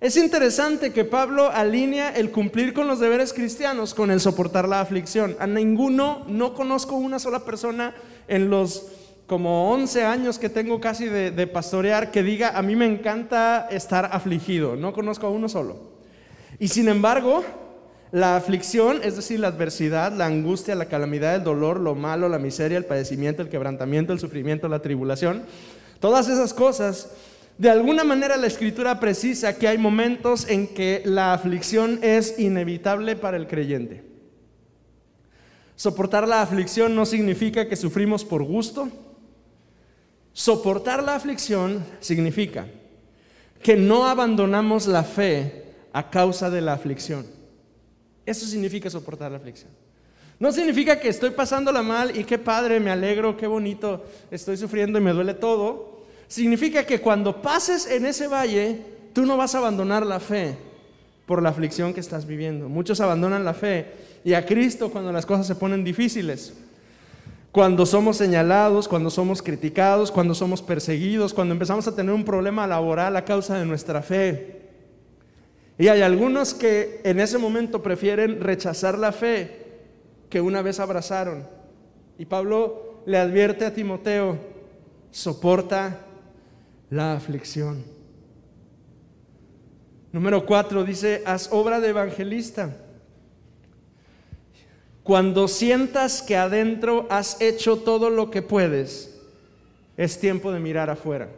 Es 0.00 0.16
interesante 0.16 0.92
que 0.92 1.04
Pablo 1.04 1.50
alinea 1.50 2.10
el 2.10 2.30
cumplir 2.30 2.74
con 2.74 2.86
los 2.86 3.00
deberes 3.00 3.32
cristianos 3.32 3.92
con 3.92 4.12
el 4.12 4.20
soportar 4.20 4.68
la 4.68 4.80
aflicción. 4.80 5.34
A 5.40 5.48
ninguno, 5.48 6.24
no 6.28 6.54
conozco 6.54 6.94
una 6.94 7.18
sola 7.18 7.44
persona 7.44 7.92
en 8.28 8.50
los 8.50 8.86
como 9.26 9.72
11 9.72 10.04
años 10.04 10.38
que 10.38 10.48
tengo 10.48 10.80
casi 10.80 11.06
de, 11.06 11.32
de, 11.32 11.46
pastorear 11.48 12.12
que 12.12 12.22
diga, 12.22 12.56
a 12.56 12.62
mí 12.62 12.76
me 12.76 12.86
encanta 12.86 13.66
estar 13.68 14.10
afligido. 14.12 14.76
No 14.76 14.92
conozco 14.92 15.26
a 15.26 15.30
uno 15.30 15.48
solo. 15.48 15.90
Y 16.60 16.68
sin 16.68 16.88
embargo, 16.88 17.44
la 18.12 18.36
aflicción, 18.36 19.00
es 19.04 19.16
decir, 19.16 19.38
la 19.38 19.48
adversidad, 19.48 20.12
la 20.12 20.26
angustia, 20.26 20.74
la 20.74 20.86
calamidad, 20.86 21.36
el 21.36 21.44
dolor, 21.44 21.78
lo 21.78 21.94
malo, 21.94 22.28
la 22.28 22.38
miseria, 22.38 22.76
el 22.76 22.84
padecimiento, 22.84 23.42
el 23.42 23.48
quebrantamiento, 23.48 24.12
el 24.12 24.18
sufrimiento, 24.18 24.68
la 24.68 24.82
tribulación, 24.82 25.44
todas 26.00 26.28
esas 26.28 26.52
cosas, 26.52 27.10
de 27.56 27.70
alguna 27.70 28.04
manera 28.04 28.36
la 28.36 28.46
escritura 28.46 28.98
precisa 28.98 29.56
que 29.58 29.68
hay 29.68 29.78
momentos 29.78 30.48
en 30.48 30.66
que 30.66 31.02
la 31.04 31.34
aflicción 31.34 32.00
es 32.02 32.38
inevitable 32.38 33.16
para 33.16 33.36
el 33.36 33.46
creyente. 33.46 34.02
Soportar 35.76 36.26
la 36.26 36.42
aflicción 36.42 36.94
no 36.94 37.06
significa 37.06 37.68
que 37.68 37.76
sufrimos 37.76 38.24
por 38.24 38.42
gusto. 38.42 38.88
Soportar 40.32 41.02
la 41.02 41.14
aflicción 41.14 41.84
significa 42.00 42.66
que 43.62 43.76
no 43.76 44.06
abandonamos 44.06 44.86
la 44.86 45.04
fe 45.04 45.64
a 45.92 46.10
causa 46.10 46.50
de 46.50 46.60
la 46.60 46.72
aflicción. 46.72 47.39
Eso 48.30 48.46
significa 48.46 48.88
soportar 48.88 49.32
la 49.32 49.38
aflicción. 49.38 49.72
No 50.38 50.52
significa 50.52 51.00
que 51.00 51.08
estoy 51.08 51.30
pasándola 51.30 51.82
mal 51.82 52.16
y 52.16 52.22
qué 52.22 52.38
padre, 52.38 52.78
me 52.78 52.92
alegro, 52.92 53.36
qué 53.36 53.48
bonito, 53.48 54.04
estoy 54.30 54.56
sufriendo 54.56 55.00
y 55.00 55.02
me 55.02 55.12
duele 55.12 55.34
todo. 55.34 56.04
Significa 56.28 56.86
que 56.86 57.00
cuando 57.00 57.42
pases 57.42 57.90
en 57.90 58.06
ese 58.06 58.28
valle, 58.28 58.82
tú 59.12 59.26
no 59.26 59.36
vas 59.36 59.56
a 59.56 59.58
abandonar 59.58 60.06
la 60.06 60.20
fe 60.20 60.54
por 61.26 61.42
la 61.42 61.48
aflicción 61.48 61.92
que 61.92 61.98
estás 61.98 62.24
viviendo. 62.24 62.68
Muchos 62.68 63.00
abandonan 63.00 63.44
la 63.44 63.52
fe 63.52 63.86
y 64.24 64.34
a 64.34 64.46
Cristo 64.46 64.92
cuando 64.92 65.10
las 65.10 65.26
cosas 65.26 65.48
se 65.48 65.56
ponen 65.56 65.82
difíciles. 65.82 66.54
Cuando 67.50 67.84
somos 67.84 68.16
señalados, 68.16 68.86
cuando 68.86 69.10
somos 69.10 69.42
criticados, 69.42 70.12
cuando 70.12 70.36
somos 70.36 70.62
perseguidos, 70.62 71.34
cuando 71.34 71.52
empezamos 71.52 71.88
a 71.88 71.96
tener 71.96 72.14
un 72.14 72.24
problema 72.24 72.64
laboral 72.68 73.16
a 73.16 73.24
causa 73.24 73.58
de 73.58 73.66
nuestra 73.66 74.02
fe. 74.02 74.59
Y 75.80 75.88
hay 75.88 76.02
algunos 76.02 76.52
que 76.52 77.00
en 77.04 77.20
ese 77.20 77.38
momento 77.38 77.82
prefieren 77.82 78.42
rechazar 78.42 78.98
la 78.98 79.12
fe 79.12 79.78
que 80.28 80.42
una 80.42 80.60
vez 80.60 80.78
abrazaron. 80.78 81.48
Y 82.18 82.26
Pablo 82.26 83.00
le 83.06 83.16
advierte 83.16 83.64
a 83.64 83.72
Timoteo, 83.72 84.38
soporta 85.10 86.00
la 86.90 87.14
aflicción. 87.14 87.82
Número 90.12 90.44
cuatro 90.44 90.84
dice, 90.84 91.22
haz 91.24 91.48
obra 91.50 91.80
de 91.80 91.88
evangelista. 91.88 92.76
Cuando 95.02 95.48
sientas 95.48 96.20
que 96.20 96.36
adentro 96.36 97.06
has 97.08 97.40
hecho 97.40 97.78
todo 97.78 98.10
lo 98.10 98.30
que 98.30 98.42
puedes, 98.42 99.18
es 99.96 100.20
tiempo 100.20 100.52
de 100.52 100.60
mirar 100.60 100.90
afuera. 100.90 101.30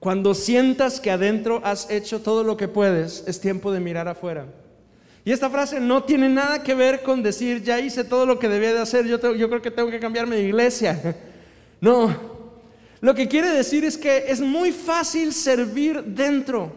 Cuando 0.00 0.32
sientas 0.34 0.98
que 0.98 1.10
adentro 1.10 1.60
has 1.62 1.90
hecho 1.90 2.22
todo 2.22 2.42
lo 2.42 2.56
que 2.56 2.68
puedes, 2.68 3.22
es 3.26 3.38
tiempo 3.38 3.70
de 3.70 3.80
mirar 3.80 4.08
afuera. 4.08 4.46
Y 5.26 5.30
esta 5.30 5.50
frase 5.50 5.78
no 5.78 6.04
tiene 6.04 6.30
nada 6.30 6.62
que 6.62 6.74
ver 6.74 7.02
con 7.02 7.22
decir, 7.22 7.62
ya 7.62 7.78
hice 7.78 8.04
todo 8.04 8.24
lo 8.24 8.38
que 8.38 8.48
debía 8.48 8.72
de 8.72 8.80
hacer, 8.80 9.06
yo, 9.06 9.18
yo 9.34 9.48
creo 9.50 9.60
que 9.60 9.70
tengo 9.70 9.90
que 9.90 10.00
cambiarme 10.00 10.36
de 10.36 10.48
iglesia. 10.48 11.16
No, 11.82 12.14
lo 13.00 13.14
que 13.14 13.26
quiere 13.26 13.48
decir 13.48 13.86
es 13.86 13.96
que 13.96 14.24
es 14.28 14.42
muy 14.42 14.70
fácil 14.70 15.32
servir 15.32 16.04
dentro, 16.04 16.70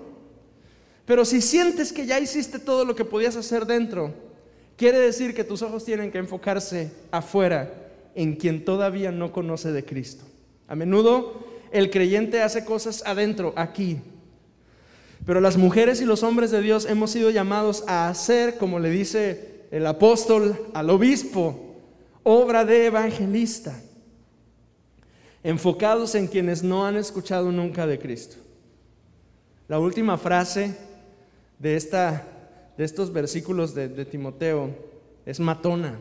pero 1.06 1.26
si 1.26 1.42
sientes 1.42 1.92
que 1.92 2.06
ya 2.06 2.22
hiciste 2.22 2.58
todo 2.58 2.86
lo 2.86 2.96
que 2.96 3.04
podías 3.04 3.36
hacer 3.36 3.66
dentro, 3.66 4.14
quiere 4.78 5.00
decir 5.00 5.36
que 5.36 5.44
tus 5.44 5.62
ojos 5.62 5.84
tienen 5.84 6.10
que 6.10 6.20
enfocarse 6.20 6.90
afuera 7.12 7.74
en 8.16 8.38
quien 8.38 8.64
todavía 8.64 9.12
no 9.12 9.34
conoce 9.34 9.74
de 9.74 9.84
Cristo. 9.84 10.24
A 10.70 10.76
menudo 10.76 11.53
el 11.74 11.90
creyente 11.90 12.42
hace 12.42 12.64
cosas 12.64 13.04
adentro, 13.06 13.52
aquí. 13.58 14.00
Pero 15.26 15.42
las 15.42 15.58
mujeres 15.58 16.00
y 16.02 16.06
los 16.06 16.22
hombres 16.22 16.52
de 16.52 16.62
Dios 16.62 16.86
hemos 16.86 17.10
sido 17.10 17.32
llamados 17.32 17.84
a 17.88 18.10
hacer, 18.10 18.58
como 18.58 18.80
le 18.80 18.92
dice 18.92 19.66
el 19.72 19.88
apóstol 19.88 20.68
al 20.76 20.92
obispo, 20.92 21.76
obra 22.22 22.64
de 22.64 22.86
evangelista, 22.86 23.82
enfocados 25.44 26.14
en 26.14 26.28
quienes 26.28 26.62
no 26.62 26.86
han 26.86 26.96
escuchado 26.96 27.52
nunca 27.52 27.88
de 27.88 27.98
Cristo. 27.98 28.38
La 29.68 29.80
última 29.80 30.18
frase 30.20 30.78
de, 31.58 31.76
esta, 31.76 32.28
de 32.78 32.84
estos 32.84 33.12
versículos 33.12 33.74
de, 33.74 33.88
de 33.88 34.06
Timoteo 34.06 34.70
es 35.26 35.40
matona. 35.40 35.98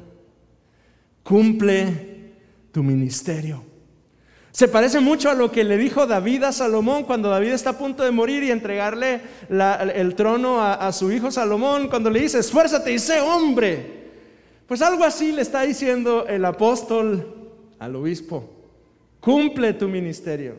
Cumple 1.22 2.32
tu 2.72 2.82
ministerio. 2.82 3.71
Se 4.52 4.68
parece 4.68 5.00
mucho 5.00 5.30
a 5.30 5.34
lo 5.34 5.50
que 5.50 5.64
le 5.64 5.78
dijo 5.78 6.06
David 6.06 6.44
a 6.44 6.52
Salomón 6.52 7.04
cuando 7.04 7.30
David 7.30 7.52
está 7.52 7.70
a 7.70 7.78
punto 7.78 8.04
de 8.04 8.10
morir 8.10 8.42
y 8.42 8.50
entregarle 8.50 9.22
el 9.48 10.14
trono 10.14 10.60
a, 10.60 10.74
a, 10.74 10.92
su 10.92 11.10
hijo 11.10 11.30
Salomón, 11.30 11.88
cuando 11.88 12.10
le 12.10 12.20
dice, 12.20 12.38
esfuérzate 12.38 12.92
y 12.92 12.98
sé 12.98 13.18
hombre. 13.22 14.02
Pues 14.66 14.82
algo 14.82 15.04
así 15.04 15.32
le 15.32 15.40
está 15.40 15.62
diciendo 15.62 16.26
el 16.28 16.44
apóstol 16.44 17.34
al 17.78 17.96
obispo, 17.96 18.48
cumple 19.20 19.72
tu 19.72 19.88
ministerio. 19.88 20.56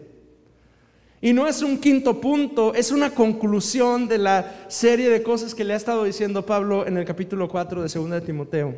Y 1.22 1.32
no 1.32 1.48
es 1.48 1.62
un 1.62 1.78
quinto 1.78 2.20
punto, 2.20 2.74
es 2.74 2.92
una 2.92 3.12
conclusión 3.12 4.08
de 4.08 4.18
la 4.18 4.66
serie 4.70 5.10
de 5.10 5.22
cosas 5.22 5.54
que 5.54 5.64
le 5.64 5.74
ha 5.74 5.78
estado 5.78 6.04
diciendo 6.04 6.46
Pablo 6.46 6.86
en 6.88 6.98
el 6.98 7.06
capítulo 7.06 7.48
4 7.48 7.84
de 7.84 7.88
2 7.88 8.10
de 8.10 8.22
Timoteo. 8.22 8.76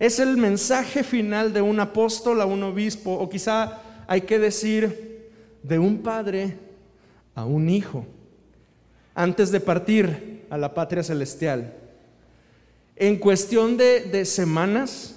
Es 0.00 0.18
el 0.18 0.36
mensaje 0.36 1.04
final 1.04 1.52
de 1.52 1.62
un 1.62 1.78
apóstol 1.78 2.40
a 2.40 2.46
un 2.46 2.62
obispo, 2.64 3.12
o 3.12 3.28
quizá 3.28 3.80
hay 4.10 4.22
que 4.22 4.40
decir 4.40 5.30
de 5.62 5.78
un 5.78 6.02
padre 6.02 6.56
a 7.36 7.44
un 7.44 7.70
hijo 7.70 8.04
antes 9.14 9.52
de 9.52 9.60
partir 9.60 10.46
a 10.50 10.58
la 10.58 10.74
patria 10.74 11.04
celestial. 11.04 11.72
En 12.96 13.18
cuestión 13.18 13.76
de, 13.76 14.24
semanas, 14.24 15.14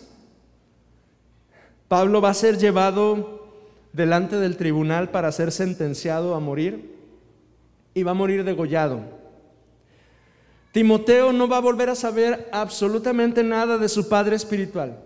Pablo 1.87 2.21
va 2.21 2.29
a 2.29 2.35
ser 2.35 2.59
llevado 2.59 3.47
delante 3.93 4.35
del 4.35 4.57
tribunal 4.57 5.09
para 5.09 5.31
ser 5.31 5.51
sentenciado 5.51 6.35
a 6.35 6.39
morir 6.39 6.95
y 7.95 8.03
va 8.03 8.11
a 8.11 8.13
morir 8.13 8.43
degollado. 8.43 9.01
Timoteo 10.71 11.33
no 11.33 11.47
va 11.47 11.57
a 11.57 11.61
volver 11.61 11.89
a 11.89 11.95
saber 11.95 12.47
absolutamente 12.51 13.43
nada 13.43 13.79
de 13.79 13.89
su 13.89 14.07
padre 14.07 14.35
espiritual. 14.35 14.99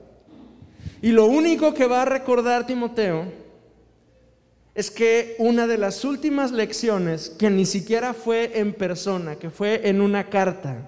Y 1.01 1.13
lo 1.13 1.25
único 1.27 1.73
que 1.73 1.87
va 1.87 2.01
a 2.01 2.05
recordar 2.05 2.67
Timoteo 2.67 3.46
es 4.77 4.91
que 4.91 5.35
una 5.39 5.65
de 5.65 5.79
las 5.79 6.05
últimas 6.05 6.51
lecciones, 6.51 7.31
que 7.31 7.49
ni 7.49 7.65
siquiera 7.65 8.13
fue 8.13 8.59
en 8.59 8.73
persona, 8.73 9.35
que 9.35 9.49
fue 9.49 9.89
en 9.89 10.01
una 10.01 10.29
carta, 10.29 10.87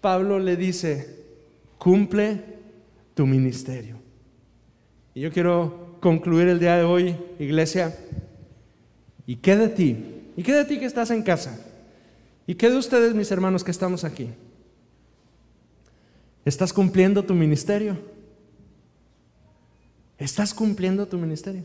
Pablo 0.00 0.40
le 0.40 0.56
dice, 0.56 1.24
cumple 1.78 2.42
tu 3.14 3.28
ministerio. 3.28 3.96
Y 5.14 5.20
yo 5.20 5.30
quiero 5.30 5.98
concluir 6.00 6.48
el 6.48 6.58
día 6.58 6.76
de 6.76 6.82
hoy, 6.82 7.16
iglesia, 7.38 7.96
¿y 9.24 9.36
qué 9.36 9.54
de 9.54 9.68
ti? 9.68 10.04
¿Y 10.36 10.42
qué 10.42 10.52
de 10.52 10.64
ti 10.64 10.80
que 10.80 10.86
estás 10.86 11.12
en 11.12 11.22
casa? 11.22 11.64
¿Y 12.44 12.56
qué 12.56 12.70
de 12.70 12.76
ustedes, 12.76 13.14
mis 13.14 13.30
hermanos, 13.30 13.62
que 13.62 13.70
estamos 13.70 14.02
aquí? 14.02 14.30
¿Estás 16.44 16.72
cumpliendo 16.72 17.22
tu 17.22 17.34
ministerio? 17.34 17.96
¿Estás 20.18 20.52
cumpliendo 20.52 21.06
tu 21.06 21.18
ministerio? 21.18 21.62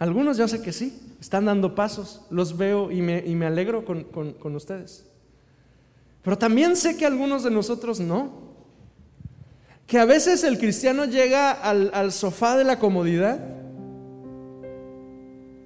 Algunos 0.00 0.38
ya 0.38 0.48
sé 0.48 0.62
que 0.62 0.72
sí, 0.72 0.98
están 1.20 1.44
dando 1.44 1.74
pasos, 1.74 2.22
los 2.30 2.56
veo 2.56 2.90
y 2.90 3.02
me, 3.02 3.46
alegro 3.46 3.84
con, 3.84 4.56
ustedes. 4.56 5.04
Pero 6.22 6.38
también 6.38 6.74
sé 6.74 6.96
que 6.96 7.04
algunos 7.04 7.44
de 7.44 7.50
nosotros 7.50 8.00
no. 8.00 8.48
Que 9.86 9.98
a 9.98 10.06
veces 10.06 10.42
el 10.42 10.56
cristiano 10.56 11.04
llega 11.04 11.50
al, 11.50 11.90
al 11.92 12.12
sofá 12.12 12.56
de 12.56 12.64
la 12.64 12.78
comodidad 12.78 13.40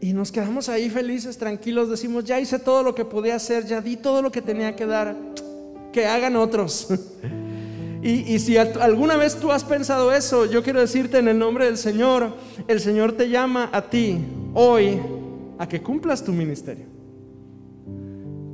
y 0.01 0.13
nos 0.13 0.33
quedamos 0.33 0.69
ahí 0.69 0.91
felices, 0.91 1.39
tranquilos, 1.39 1.89
decimos, 1.89 2.25
ya 2.25 2.41
hice 2.41 2.59
todo 2.59 2.83
lo 2.83 2.93
que 2.93 3.05
podía 3.05 3.37
hacer, 3.37 3.65
ya 3.67 3.81
di 3.81 3.97
todo 3.97 4.21
lo 4.21 4.33
que 4.33 4.43
tenía 4.43 4.75
que 4.75 4.85
dar, 4.85 5.17
que 5.93 6.07
hagan 6.07 6.35
otros. 6.35 6.89
Y, 8.07 8.39
si 8.39 8.59
alguna 8.59 9.17
vez 9.17 9.37
tú 9.41 9.51
has 9.51 9.65
pensado 9.65 10.13
eso, 10.13 10.45
yo 10.45 10.63
quiero 10.63 10.79
decirte 10.79 11.17
en 11.17 11.27
el 11.27 11.39
nombre 11.39 11.65
del 11.65 11.79
Señor, 11.79 12.35
el 12.69 12.79
Señor 12.79 13.13
te 13.13 13.31
llama 13.31 13.71
a 13.73 13.81
ti 13.81 14.19
hoy 14.53 15.01
a 15.59 15.67
que 15.67 15.81
cumplas 15.81 16.23
tu 16.23 16.31
ministerio. 16.31 16.85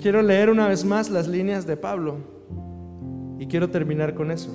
Quiero 0.01 0.23
leer 0.23 0.51
una 0.51 0.69
vez 0.69 0.85
más 0.85 1.11
las 1.11 1.27
líneas 1.27 1.67
de 1.67 1.77
Pablo 1.77 2.19
y 3.41 3.47
quiero 3.47 3.69
terminar 3.71 4.15
con 4.15 4.31
eso. 4.31 4.55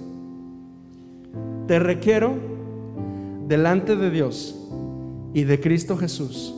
Te 1.68 1.78
requiero 1.78 2.34
delante 3.50 3.98
de 3.98 4.10
Dios 4.10 4.56
y 5.34 5.44
de 5.44 5.60
Cristo 5.60 5.98
Jesús, 5.98 6.56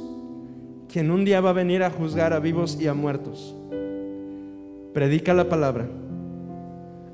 quien 0.87 1.09
un 1.09 1.25
día 1.25 1.41
va 1.41 1.49
a 1.49 1.53
venir 1.53 1.81
a 1.81 1.89
juzgar 1.89 2.33
a 2.33 2.39
vivos 2.39 2.77
y 2.79 2.85
a 2.85 2.93
muertos. 2.93 3.55
Predica 4.93 5.33
la 5.33 5.49
palabra 5.49 5.89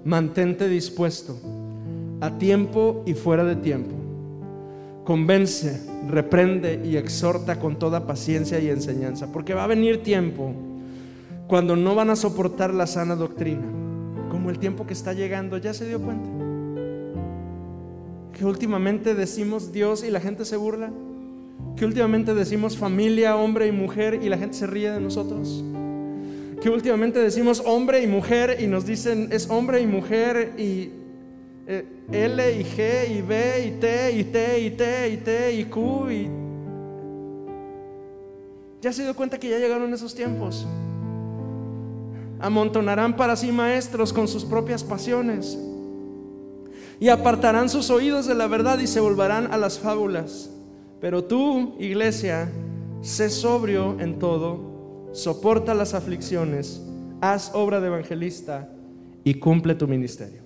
Mantente 0.05 0.67
dispuesto 0.67 1.37
a 2.19 2.37
tiempo 2.37 3.03
y 3.05 3.13
fuera 3.13 3.43
de 3.43 3.55
tiempo. 3.55 3.95
Convence, 5.05 5.81
reprende 6.09 6.81
y 6.83 6.97
exhorta 6.97 7.59
con 7.59 7.77
toda 7.77 8.07
paciencia 8.07 8.59
y 8.59 8.69
enseñanza, 8.69 9.31
porque 9.31 9.53
va 9.53 9.65
a 9.65 9.67
venir 9.67 10.03
tiempo 10.03 10.53
cuando 11.47 11.75
no 11.75 11.95
van 11.95 12.09
a 12.09 12.15
soportar 12.15 12.73
la 12.73 12.87
sana 12.87 13.15
doctrina, 13.15 13.65
como 14.29 14.49
el 14.49 14.59
tiempo 14.59 14.87
que 14.87 14.93
está 14.93 15.13
llegando, 15.13 15.57
¿ya 15.57 15.73
se 15.73 15.87
dio 15.87 16.01
cuenta? 16.01 16.29
Que 18.33 18.45
últimamente 18.45 19.15
decimos 19.15 19.71
Dios 19.71 20.03
y 20.03 20.09
la 20.09 20.19
gente 20.19 20.45
se 20.45 20.57
burla, 20.57 20.91
que 21.75 21.85
últimamente 21.85 22.33
decimos 22.33 22.77
familia, 22.77 23.35
hombre 23.35 23.67
y 23.67 23.71
mujer 23.71 24.19
y 24.21 24.29
la 24.29 24.37
gente 24.37 24.55
se 24.55 24.67
ríe 24.67 24.91
de 24.91 24.99
nosotros 24.99 25.63
que 26.63 26.69
últimamente 26.69 27.19
decimos 27.19 27.61
hombre 27.65 28.01
y 28.01 28.07
mujer 28.07 28.55
y 28.61 28.67
nos 28.67 28.85
dicen 28.85 29.27
es 29.33 29.49
hombre 29.49 29.81
y 29.81 29.85
mujer 29.85 30.53
y 30.57 30.91
eh, 31.67 31.85
L 32.09 32.57
y 32.57 32.63
G 32.63 33.17
y 33.17 33.21
B 33.21 33.65
y 33.65 33.71
T 33.81 34.11
y 34.13 34.23
T 34.23 34.59
y 34.61 34.69
T 34.71 35.09
y 35.09 35.17
T 35.17 35.53
y 35.55 35.65
Q 35.65 36.09
y... 36.09 36.29
Ya 38.81 38.93
se 38.93 39.03
dio 39.03 39.13
cuenta 39.13 39.37
que 39.37 39.49
ya 39.49 39.59
llegaron 39.59 39.93
esos 39.93 40.15
tiempos. 40.15 40.65
Amontonarán 42.39 43.17
para 43.17 43.35
sí 43.35 43.51
maestros 43.51 44.13
con 44.13 44.29
sus 44.29 44.45
propias 44.45 44.85
pasiones. 44.85 45.59
y 46.97 47.09
apartarán 47.09 47.67
sus 47.67 47.89
oídos 47.89 48.25
de 48.25 48.35
la 48.35 48.47
verdad 48.47 48.79
y 48.79 48.87
se 48.87 49.01
volverán 49.01 49.51
a 49.51 49.57
las 49.57 49.79
fábulas. 49.79 50.49
Pero 51.01 51.25
tú, 51.25 51.75
iglesia, 51.77 52.49
sé 53.01 53.29
sobrio 53.29 53.99
en 53.99 54.17
todo, 54.17 54.72
soporta 55.13 55.73
las 55.73 55.93
aflicciones, 55.93 56.81
haz 57.21 57.51
obra 57.53 57.79
de 57.79 57.87
evangelista 57.87 58.69
y 59.23 59.35
cumple 59.35 59.75
tu 59.75 59.87
ministerio. 59.87 60.41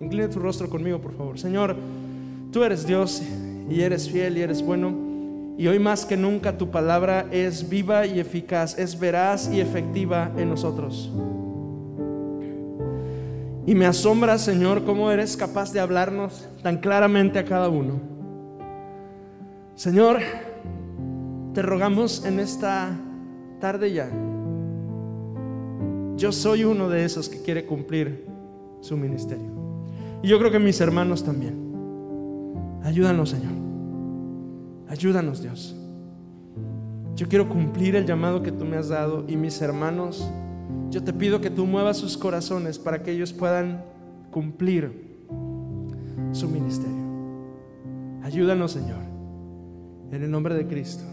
Inclina 0.00 0.28
tu 0.28 0.38
rostro 0.38 0.68
conmigo, 0.68 1.00
por 1.00 1.16
favor. 1.16 1.38
Señor, 1.38 1.76
tú 2.52 2.62
eres 2.62 2.86
Dios 2.86 3.22
y 3.70 3.80
eres 3.80 4.10
fiel 4.10 4.36
y 4.36 4.42
eres 4.42 4.62
bueno. 4.62 5.08
Y 5.56 5.66
hoy 5.68 5.78
más 5.78 6.04
que 6.04 6.16
nunca 6.16 6.58
tu 6.58 6.70
palabra 6.70 7.26
es 7.30 7.68
viva 7.68 8.06
y 8.06 8.18
eficaz, 8.18 8.78
es 8.78 8.98
veraz 8.98 9.50
y 9.52 9.60
efectiva 9.60 10.32
en 10.36 10.48
nosotros. 10.48 11.10
Y 13.66 13.74
me 13.74 13.86
asombra, 13.86 14.38
Señor, 14.38 14.84
cómo 14.84 15.10
eres 15.10 15.36
capaz 15.36 15.72
de 15.72 15.80
hablarnos 15.80 16.48
tan 16.62 16.78
claramente 16.78 17.38
a 17.38 17.44
cada 17.44 17.68
uno. 17.68 18.00
Señor, 19.76 20.18
te 21.52 21.62
rogamos 21.62 22.24
en 22.24 22.40
esta 22.40 22.96
tarde 23.60 23.92
ya. 23.92 24.10
Yo 26.16 26.32
soy 26.32 26.64
uno 26.64 26.88
de 26.88 27.04
esos 27.04 27.28
que 27.28 27.40
quiere 27.42 27.64
cumplir 27.64 28.26
su 28.80 28.96
ministerio. 28.96 29.50
Y 30.22 30.28
yo 30.28 30.38
creo 30.38 30.50
que 30.50 30.58
mis 30.58 30.80
hermanos 30.80 31.22
también. 31.24 31.54
Ayúdanos, 32.82 33.30
Señor. 33.30 33.52
Ayúdanos, 34.88 35.42
Dios. 35.42 35.76
Yo 37.14 37.28
quiero 37.28 37.48
cumplir 37.48 37.96
el 37.96 38.06
llamado 38.06 38.42
que 38.42 38.50
tú 38.50 38.64
me 38.64 38.76
has 38.76 38.88
dado 38.88 39.24
y 39.28 39.36
mis 39.36 39.60
hermanos, 39.60 40.28
yo 40.90 41.02
te 41.02 41.12
pido 41.12 41.40
que 41.40 41.50
tú 41.50 41.66
muevas 41.66 41.98
sus 41.98 42.16
corazones 42.16 42.78
para 42.78 43.02
que 43.02 43.12
ellos 43.12 43.32
puedan 43.32 43.84
cumplir 44.30 45.18
su 46.32 46.48
ministerio. 46.48 47.00
Ayúdanos, 48.22 48.72
Señor, 48.72 49.02
en 50.12 50.22
el 50.22 50.30
nombre 50.30 50.54
de 50.54 50.66
Cristo. 50.66 51.04